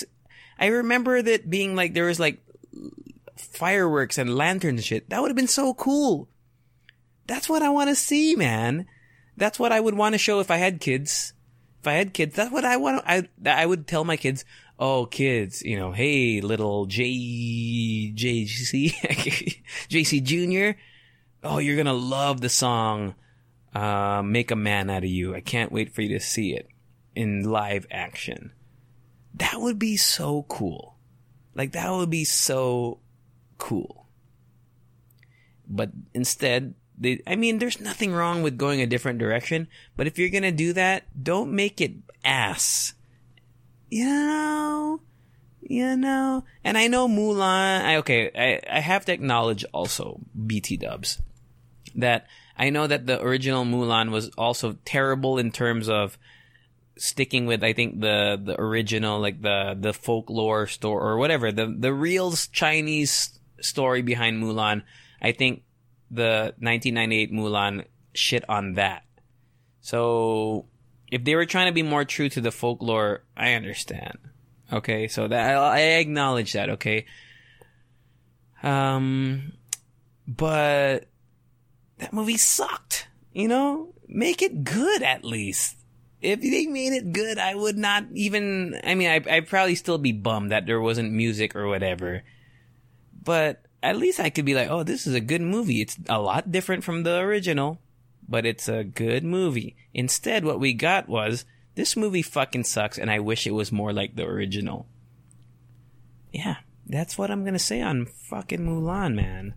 I 0.60 0.68
remember 0.68 1.22
that 1.22 1.50
being 1.50 1.76
like 1.76 1.94
there 1.94 2.06
was 2.06 2.20
like 2.20 2.42
fireworks 3.38 4.18
and 4.18 4.36
lanterns 4.36 4.80
and 4.80 4.86
shit. 4.86 5.10
That 5.10 5.22
would 5.22 5.30
have 5.30 5.38
been 5.38 5.48
so 5.48 5.74
cool. 5.74 6.28
That's 7.28 7.50
what 7.50 7.62
I 7.62 7.70
want 7.70 7.90
to 7.90 7.96
see, 7.96 8.36
man. 8.36 8.86
That's 9.36 9.60
what 9.60 9.72
I 9.72 9.80
would 9.80 9.96
want 9.96 10.14
to 10.14 10.20
show 10.20 10.40
if 10.40 10.50
I 10.50 10.58
had 10.58 10.82
kids. 10.82 11.34
If 11.82 11.88
I 11.88 11.94
had 11.94 12.14
kids, 12.14 12.36
that's 12.36 12.52
what 12.52 12.66
I 12.66 12.78
want. 12.78 13.04
I 13.06 13.28
I 13.46 13.66
would 13.66 13.88
tell 13.88 14.04
my 14.04 14.18
kids, 14.18 14.44
"Oh, 14.80 15.06
kids, 15.06 15.62
you 15.64 15.78
know, 15.78 15.92
hey, 15.92 16.42
little 16.42 16.86
J 16.86 18.12
Junior, 20.22 20.78
oh, 21.44 21.58
you're 21.60 21.78
gonna 21.78 21.94
love 21.94 22.42
the 22.42 22.50
song 22.50 23.16
uh, 23.74 24.22
"Make 24.24 24.52
a 24.52 24.56
Man 24.56 24.90
Out 24.90 25.04
of 25.04 25.10
You." 25.10 25.36
I 25.36 25.42
can't 25.42 25.72
wait 25.72 25.94
for 25.94 26.02
you 26.02 26.10
to 26.10 26.20
see 26.20 26.54
it 26.54 26.68
in 27.16 27.44
live 27.44 27.88
action." 27.92 28.52
That 29.34 29.62
would 29.62 29.78
be 29.78 29.98
so 29.98 30.46
cool. 30.50 30.98
Like, 31.54 31.74
that 31.74 31.92
would 31.92 32.10
be 32.10 32.24
so 32.24 33.00
cool. 33.58 34.08
But 35.68 35.92
instead, 36.14 36.74
they, 36.98 37.22
I 37.28 37.36
mean, 37.36 37.60
there's 37.60 37.80
nothing 37.80 38.14
wrong 38.14 38.42
with 38.42 38.58
going 38.58 38.82
a 38.82 38.88
different 38.88 39.20
direction, 39.20 39.68
but 39.96 40.08
if 40.08 40.18
you're 40.18 40.30
gonna 40.30 40.52
do 40.52 40.74
that, 40.74 41.04
don't 41.22 41.52
make 41.52 41.80
it 41.82 41.94
ass. 42.24 42.94
You 43.90 44.06
know? 44.06 45.02
You 45.62 45.98
know? 45.98 46.44
And 46.64 46.78
I 46.78 46.88
know 46.88 47.08
Mulan, 47.08 47.84
I, 47.84 47.96
okay, 47.98 48.32
I, 48.36 48.78
I 48.78 48.80
have 48.80 49.06
to 49.06 49.14
acknowledge 49.14 49.66
also 49.74 50.20
BT 50.46 50.78
dubs 50.78 51.22
that 51.96 52.28
I 52.58 52.70
know 52.70 52.88
that 52.88 53.06
the 53.06 53.22
original 53.22 53.66
Mulan 53.66 54.12
was 54.12 54.30
also 54.38 54.78
terrible 54.86 55.38
in 55.38 55.52
terms 55.52 55.90
of 55.90 56.18
sticking 56.98 57.46
with 57.46 57.64
I 57.64 57.74
think 57.74 58.00
the 58.02 58.42
the 58.44 58.60
original 58.60 59.20
like 59.20 59.42
the 59.42 59.78
the 59.80 59.94
folklore 59.94 60.66
story 60.66 61.00
or 61.00 61.18
whatever 61.18 61.52
the 61.52 61.68
the 61.78 61.94
real 61.94 62.32
Chinese 62.32 63.40
story 63.62 64.02
behind 64.02 64.42
Mulan. 64.42 64.84
I 65.22 65.32
think 65.32 65.64
the 66.10 66.54
1998 66.60 67.32
Mulan 67.32 67.86
shit 68.14 68.44
on 68.50 68.74
that. 68.74 69.04
So 69.82 70.66
if 71.12 71.24
they 71.24 71.36
were 71.36 71.46
trying 71.46 71.68
to 71.68 71.74
be 71.74 71.84
more 71.84 72.06
true 72.06 72.30
to 72.30 72.42
the 72.42 72.52
folklore, 72.52 73.24
I 73.36 73.54
understand. 73.54 74.18
Okay, 74.72 75.08
so 75.08 75.28
that 75.28 75.58
I, 75.58 75.80
acknowledge 76.00 76.54
that. 76.54 76.70
Okay, 76.72 77.06
um, 78.64 79.54
but 80.28 81.08
that 82.00 82.14
movie 82.14 82.38
sucked. 82.38 83.08
You 83.32 83.48
know, 83.48 83.94
make 84.08 84.42
it 84.42 84.64
good 84.64 85.04
at 85.04 85.24
least. 85.24 85.78
If 86.22 86.42
they 86.42 86.66
made 86.66 86.94
it 86.94 87.14
good, 87.14 87.38
I 87.38 87.56
would 87.56 87.78
not 87.78 88.06
even. 88.14 88.80
I 88.84 88.96
mean, 88.96 89.10
I, 89.10 89.22
I'd 89.30 89.48
probably 89.48 89.76
still 89.76 89.98
be 89.98 90.12
bummed 90.12 90.52
that 90.52 90.66
there 90.66 90.82
wasn't 90.82 91.14
music 91.14 91.56
or 91.56 91.68
whatever. 91.68 92.24
But 93.24 93.64
at 93.84 93.98
least 93.98 94.20
I 94.20 94.30
could 94.30 94.46
be 94.46 94.56
like, 94.56 94.70
oh, 94.70 94.84
this 94.84 95.06
is 95.06 95.14
a 95.14 95.22
good 95.22 95.42
movie. 95.42 95.82
It's 95.82 95.98
a 96.10 96.20
lot 96.20 96.52
different 96.52 96.84
from 96.84 97.04
the 97.04 97.20
original, 97.20 97.80
but 98.28 98.46
it's 98.46 98.68
a 98.68 98.84
good 98.84 99.24
movie. 99.24 99.76
Instead, 99.94 100.44
what 100.44 100.60
we 100.60 100.74
got 100.74 101.08
was 101.08 101.46
this 101.76 101.96
movie 101.96 102.22
fucking 102.22 102.64
sucks, 102.64 102.98
and 102.98 103.10
I 103.10 103.20
wish 103.20 103.48
it 103.48 103.52
was 103.52 103.72
more 103.72 103.94
like 103.94 104.16
the 104.16 104.26
original. 104.26 104.88
Yeah, 106.32 106.58
that's 106.86 107.18
what 107.18 107.32
I'm 107.32 107.46
gonna 107.46 107.60
say 107.60 107.82
on 107.82 108.06
fucking 108.06 108.60
Mulan, 108.60 109.16
man. 109.16 109.54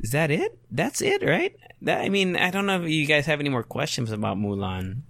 Is 0.00 0.10
that 0.10 0.30
it? 0.30 0.58
That's 0.70 1.00
it, 1.00 1.22
right? 1.22 1.56
That, 1.82 2.00
I 2.00 2.08
mean, 2.08 2.36
I 2.36 2.50
don't 2.50 2.66
know 2.66 2.82
if 2.82 2.90
you 2.90 3.06
guys 3.06 3.26
have 3.26 3.40
any 3.40 3.48
more 3.48 3.62
questions 3.62 4.10
about 4.10 4.36
Mulan. 4.36 5.02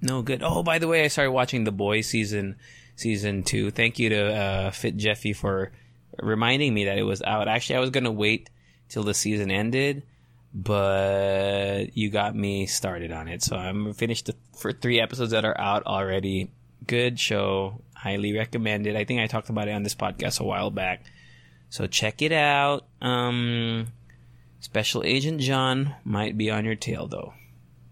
No 0.00 0.22
good. 0.22 0.42
Oh, 0.42 0.62
by 0.62 0.78
the 0.78 0.88
way, 0.88 1.04
I 1.04 1.08
started 1.08 1.32
watching 1.32 1.64
The 1.64 1.72
Boys 1.72 2.06
season 2.06 2.56
season 2.96 3.42
two. 3.42 3.70
Thank 3.70 3.98
you 3.98 4.10
to 4.10 4.34
uh, 4.34 4.70
Fit 4.70 4.96
Jeffy 4.96 5.32
for 5.32 5.72
reminding 6.18 6.72
me 6.72 6.84
that 6.86 6.98
it 6.98 7.02
was 7.02 7.22
out. 7.22 7.48
Actually, 7.48 7.76
I 7.76 7.80
was 7.80 7.90
gonna 7.90 8.12
wait 8.12 8.50
till 8.88 9.02
the 9.02 9.14
season 9.14 9.50
ended, 9.50 10.04
but 10.54 11.96
you 11.96 12.10
got 12.10 12.36
me 12.36 12.66
started 12.66 13.10
on 13.10 13.26
it. 13.26 13.42
So 13.42 13.56
I'm 13.56 13.92
finished 13.92 14.30
for 14.56 14.72
three 14.72 15.00
episodes 15.00 15.32
that 15.32 15.44
are 15.44 15.58
out 15.60 15.84
already. 15.84 16.50
Good 16.86 17.18
show. 17.18 17.82
Highly 17.94 18.36
recommended. 18.36 18.94
I 18.94 19.04
think 19.04 19.20
I 19.20 19.26
talked 19.26 19.50
about 19.50 19.68
it 19.68 19.72
on 19.72 19.82
this 19.82 19.94
podcast 19.96 20.40
a 20.40 20.44
while 20.44 20.70
back. 20.70 21.04
So 21.70 21.88
check 21.88 22.22
it 22.22 22.30
out. 22.30 22.86
Um, 23.02 23.88
Special 24.60 25.02
Agent 25.04 25.40
John 25.40 25.94
might 26.04 26.38
be 26.38 26.50
on 26.50 26.64
your 26.64 26.76
tail 26.76 27.08
though, 27.08 27.34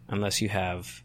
unless 0.08 0.40
you 0.40 0.48
have 0.48 1.02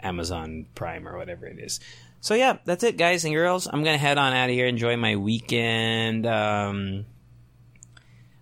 Amazon 0.00 0.66
Prime 0.74 1.06
or 1.06 1.18
whatever 1.18 1.46
it 1.46 1.58
is. 1.58 1.80
So 2.20 2.34
yeah, 2.34 2.58
that's 2.64 2.82
it, 2.82 2.96
guys 2.96 3.24
and 3.24 3.34
girls. 3.34 3.66
I'm 3.66 3.84
gonna 3.84 3.98
head 3.98 4.16
on 4.16 4.32
out 4.32 4.48
of 4.48 4.54
here. 4.54 4.66
Enjoy 4.66 4.96
my 4.96 5.16
weekend. 5.16 6.26
Um, 6.26 7.04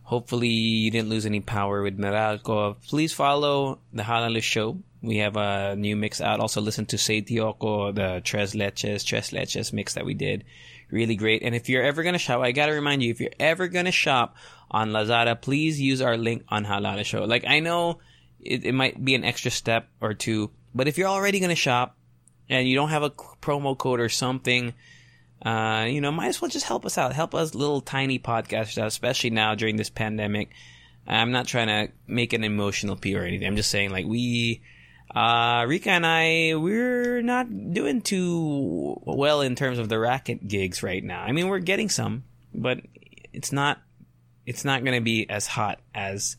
hopefully, 0.06 0.48
you 0.48 0.90
didn't 0.90 1.10
lose 1.10 1.26
any 1.26 1.40
power 1.40 1.82
with 1.82 1.98
Meralco. 1.98 2.76
Please 2.88 3.12
follow 3.12 3.78
the 3.92 4.02
Hala 4.02 4.26
Hala 4.26 4.40
Show 4.40 4.78
we 5.06 5.18
have 5.18 5.36
a 5.36 5.76
new 5.76 5.96
mix 5.96 6.20
out. 6.20 6.40
Also 6.40 6.60
listen 6.60 6.84
to 6.86 6.96
Seitioko, 6.96 7.94
the 7.94 8.20
Tres 8.24 8.54
Leches, 8.54 9.04
Tres 9.04 9.30
Leches 9.30 9.72
mix 9.72 9.94
that 9.94 10.04
we 10.04 10.14
did. 10.14 10.44
Really 10.90 11.14
great. 11.14 11.42
And 11.42 11.54
if 11.54 11.68
you're 11.68 11.82
ever 11.82 12.02
gonna 12.02 12.18
shop, 12.18 12.40
I 12.40 12.52
gotta 12.52 12.72
remind 12.72 13.02
you, 13.02 13.10
if 13.10 13.20
you're 13.20 13.30
ever 13.38 13.68
gonna 13.68 13.92
shop 13.92 14.36
on 14.70 14.90
Lazada, 14.90 15.40
please 15.40 15.80
use 15.80 16.00
our 16.00 16.16
link 16.16 16.44
on 16.48 16.64
Hala 16.64 16.90
Hala 16.90 17.04
Show. 17.04 17.24
Like 17.24 17.44
I 17.46 17.60
know 17.60 18.00
it, 18.40 18.64
it 18.64 18.72
might 18.72 19.02
be 19.02 19.14
an 19.14 19.24
extra 19.24 19.50
step 19.50 19.88
or 20.00 20.12
two, 20.12 20.50
but 20.74 20.88
if 20.88 20.98
you're 20.98 21.08
already 21.08 21.40
gonna 21.40 21.54
shop 21.54 21.96
and 22.48 22.68
you 22.68 22.74
don't 22.74 22.90
have 22.90 23.02
a 23.02 23.10
promo 23.10 23.78
code 23.78 24.00
or 24.00 24.08
something, 24.08 24.74
uh, 25.42 25.86
you 25.88 26.00
know, 26.00 26.12
might 26.12 26.28
as 26.28 26.40
well 26.40 26.50
just 26.50 26.66
help 26.66 26.86
us 26.86 26.98
out. 26.98 27.12
Help 27.12 27.34
us 27.34 27.54
little 27.54 27.80
tiny 27.80 28.18
podcasters 28.18 28.78
out, 28.78 28.88
especially 28.88 29.30
now 29.30 29.54
during 29.54 29.76
this 29.76 29.90
pandemic. 29.90 30.50
I'm 31.06 31.30
not 31.30 31.46
trying 31.46 31.68
to 31.68 31.92
make 32.06 32.32
an 32.32 32.42
emotional 32.42 32.96
plea 32.96 33.14
or 33.14 33.22
anything. 33.22 33.46
I'm 33.46 33.56
just 33.56 33.70
saying 33.70 33.90
like 33.90 34.06
we 34.06 34.62
uh, 35.14 35.64
Rika 35.66 35.90
and 35.90 36.06
I, 36.06 36.54
we're 36.56 37.22
not 37.22 37.46
doing 37.72 38.02
too 38.02 39.00
well 39.04 39.40
in 39.40 39.54
terms 39.54 39.78
of 39.78 39.88
the 39.88 39.98
racket 39.98 40.46
gigs 40.46 40.82
right 40.82 41.02
now. 41.02 41.22
I 41.22 41.32
mean, 41.32 41.48
we're 41.48 41.60
getting 41.60 41.88
some, 41.88 42.24
but 42.52 42.80
it's 43.32 43.52
not, 43.52 43.80
it's 44.44 44.64
not 44.64 44.84
going 44.84 44.98
to 44.98 45.04
be 45.04 45.28
as 45.30 45.46
hot 45.46 45.80
as 45.94 46.36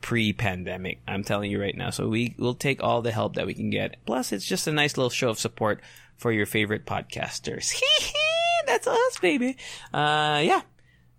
pre-pandemic. 0.00 1.00
I'm 1.06 1.22
telling 1.22 1.50
you 1.50 1.60
right 1.60 1.76
now. 1.76 1.90
So 1.90 2.08
we 2.08 2.34
will 2.38 2.54
take 2.54 2.82
all 2.82 3.02
the 3.02 3.12
help 3.12 3.36
that 3.36 3.46
we 3.46 3.54
can 3.54 3.70
get. 3.70 4.04
Plus, 4.06 4.32
it's 4.32 4.46
just 4.46 4.66
a 4.66 4.72
nice 4.72 4.96
little 4.96 5.10
show 5.10 5.28
of 5.28 5.38
support 5.38 5.80
for 6.16 6.32
your 6.32 6.46
favorite 6.46 6.86
podcasters. 6.86 7.74
That's 8.66 8.86
us, 8.86 9.18
baby. 9.20 9.56
Uh, 9.92 10.40
yeah. 10.44 10.62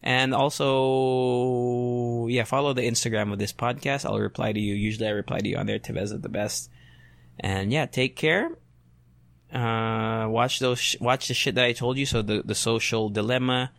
And 0.04 0.34
also, 0.34 2.28
yeah, 2.28 2.44
follow 2.44 2.74
the 2.74 2.82
Instagram 2.82 3.34
of 3.34 3.40
this 3.40 3.54
podcast. 3.54 4.06
I'll 4.06 4.20
reply 4.20 4.54
to 4.54 4.60
you. 4.60 4.76
Usually 4.76 5.08
I 5.08 5.12
reply 5.12 5.40
to 5.40 5.48
you 5.48 5.58
on 5.58 5.66
there. 5.66 5.80
Tevez 5.80 6.20
the 6.22 6.30
best. 6.30 6.70
And 7.40 7.72
yeah, 7.72 7.86
take 7.88 8.16
care. 8.16 8.52
Uh, 9.52 10.28
watch 10.30 10.60
those, 10.60 10.80
sh- 10.80 10.98
watch 11.00 11.28
the 11.30 11.34
shit 11.34 11.56
that 11.56 11.66
I 11.66 11.74
told 11.74 11.98
you. 11.98 12.06
So 12.06 12.22
the, 12.22 12.42
the 12.44 12.56
social 12.56 13.10
dilemma 13.10 13.72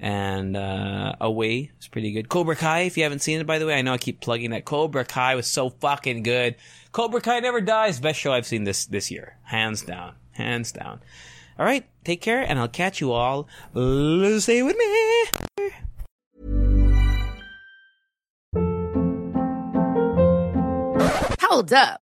and, 0.00 0.56
uh, 0.56 1.14
away 1.20 1.72
is 1.78 1.88
pretty 1.88 2.12
good. 2.12 2.28
Cobra 2.28 2.56
Kai, 2.56 2.80
if 2.80 2.96
you 2.96 3.02
haven't 3.02 3.20
seen 3.20 3.40
it, 3.40 3.46
by 3.46 3.58
the 3.58 3.66
way, 3.66 3.74
I 3.74 3.82
know 3.82 3.92
I 3.92 3.98
keep 3.98 4.20
plugging 4.20 4.50
that. 4.50 4.64
Cobra 4.64 5.04
Kai 5.04 5.34
was 5.34 5.46
so 5.46 5.70
fucking 5.70 6.22
good. 6.22 6.56
Cobra 6.92 7.20
Kai 7.20 7.40
never 7.40 7.60
dies. 7.60 8.00
Best 8.00 8.18
show 8.18 8.32
I've 8.32 8.46
seen 8.46 8.64
this, 8.64 8.86
this 8.86 9.10
year. 9.10 9.36
Hands 9.44 9.80
down. 9.82 10.14
Hands 10.34 10.70
down. 10.72 11.00
All 11.58 11.64
right, 11.64 11.86
take 12.04 12.20
care, 12.20 12.40
and 12.40 12.58
I'll 12.58 12.68
catch 12.68 13.00
you 13.00 13.12
all. 13.12 13.48
Stay 13.72 14.62
with 14.62 14.76
me. 14.76 15.24
Hold 21.40 21.72
up. 21.72 22.03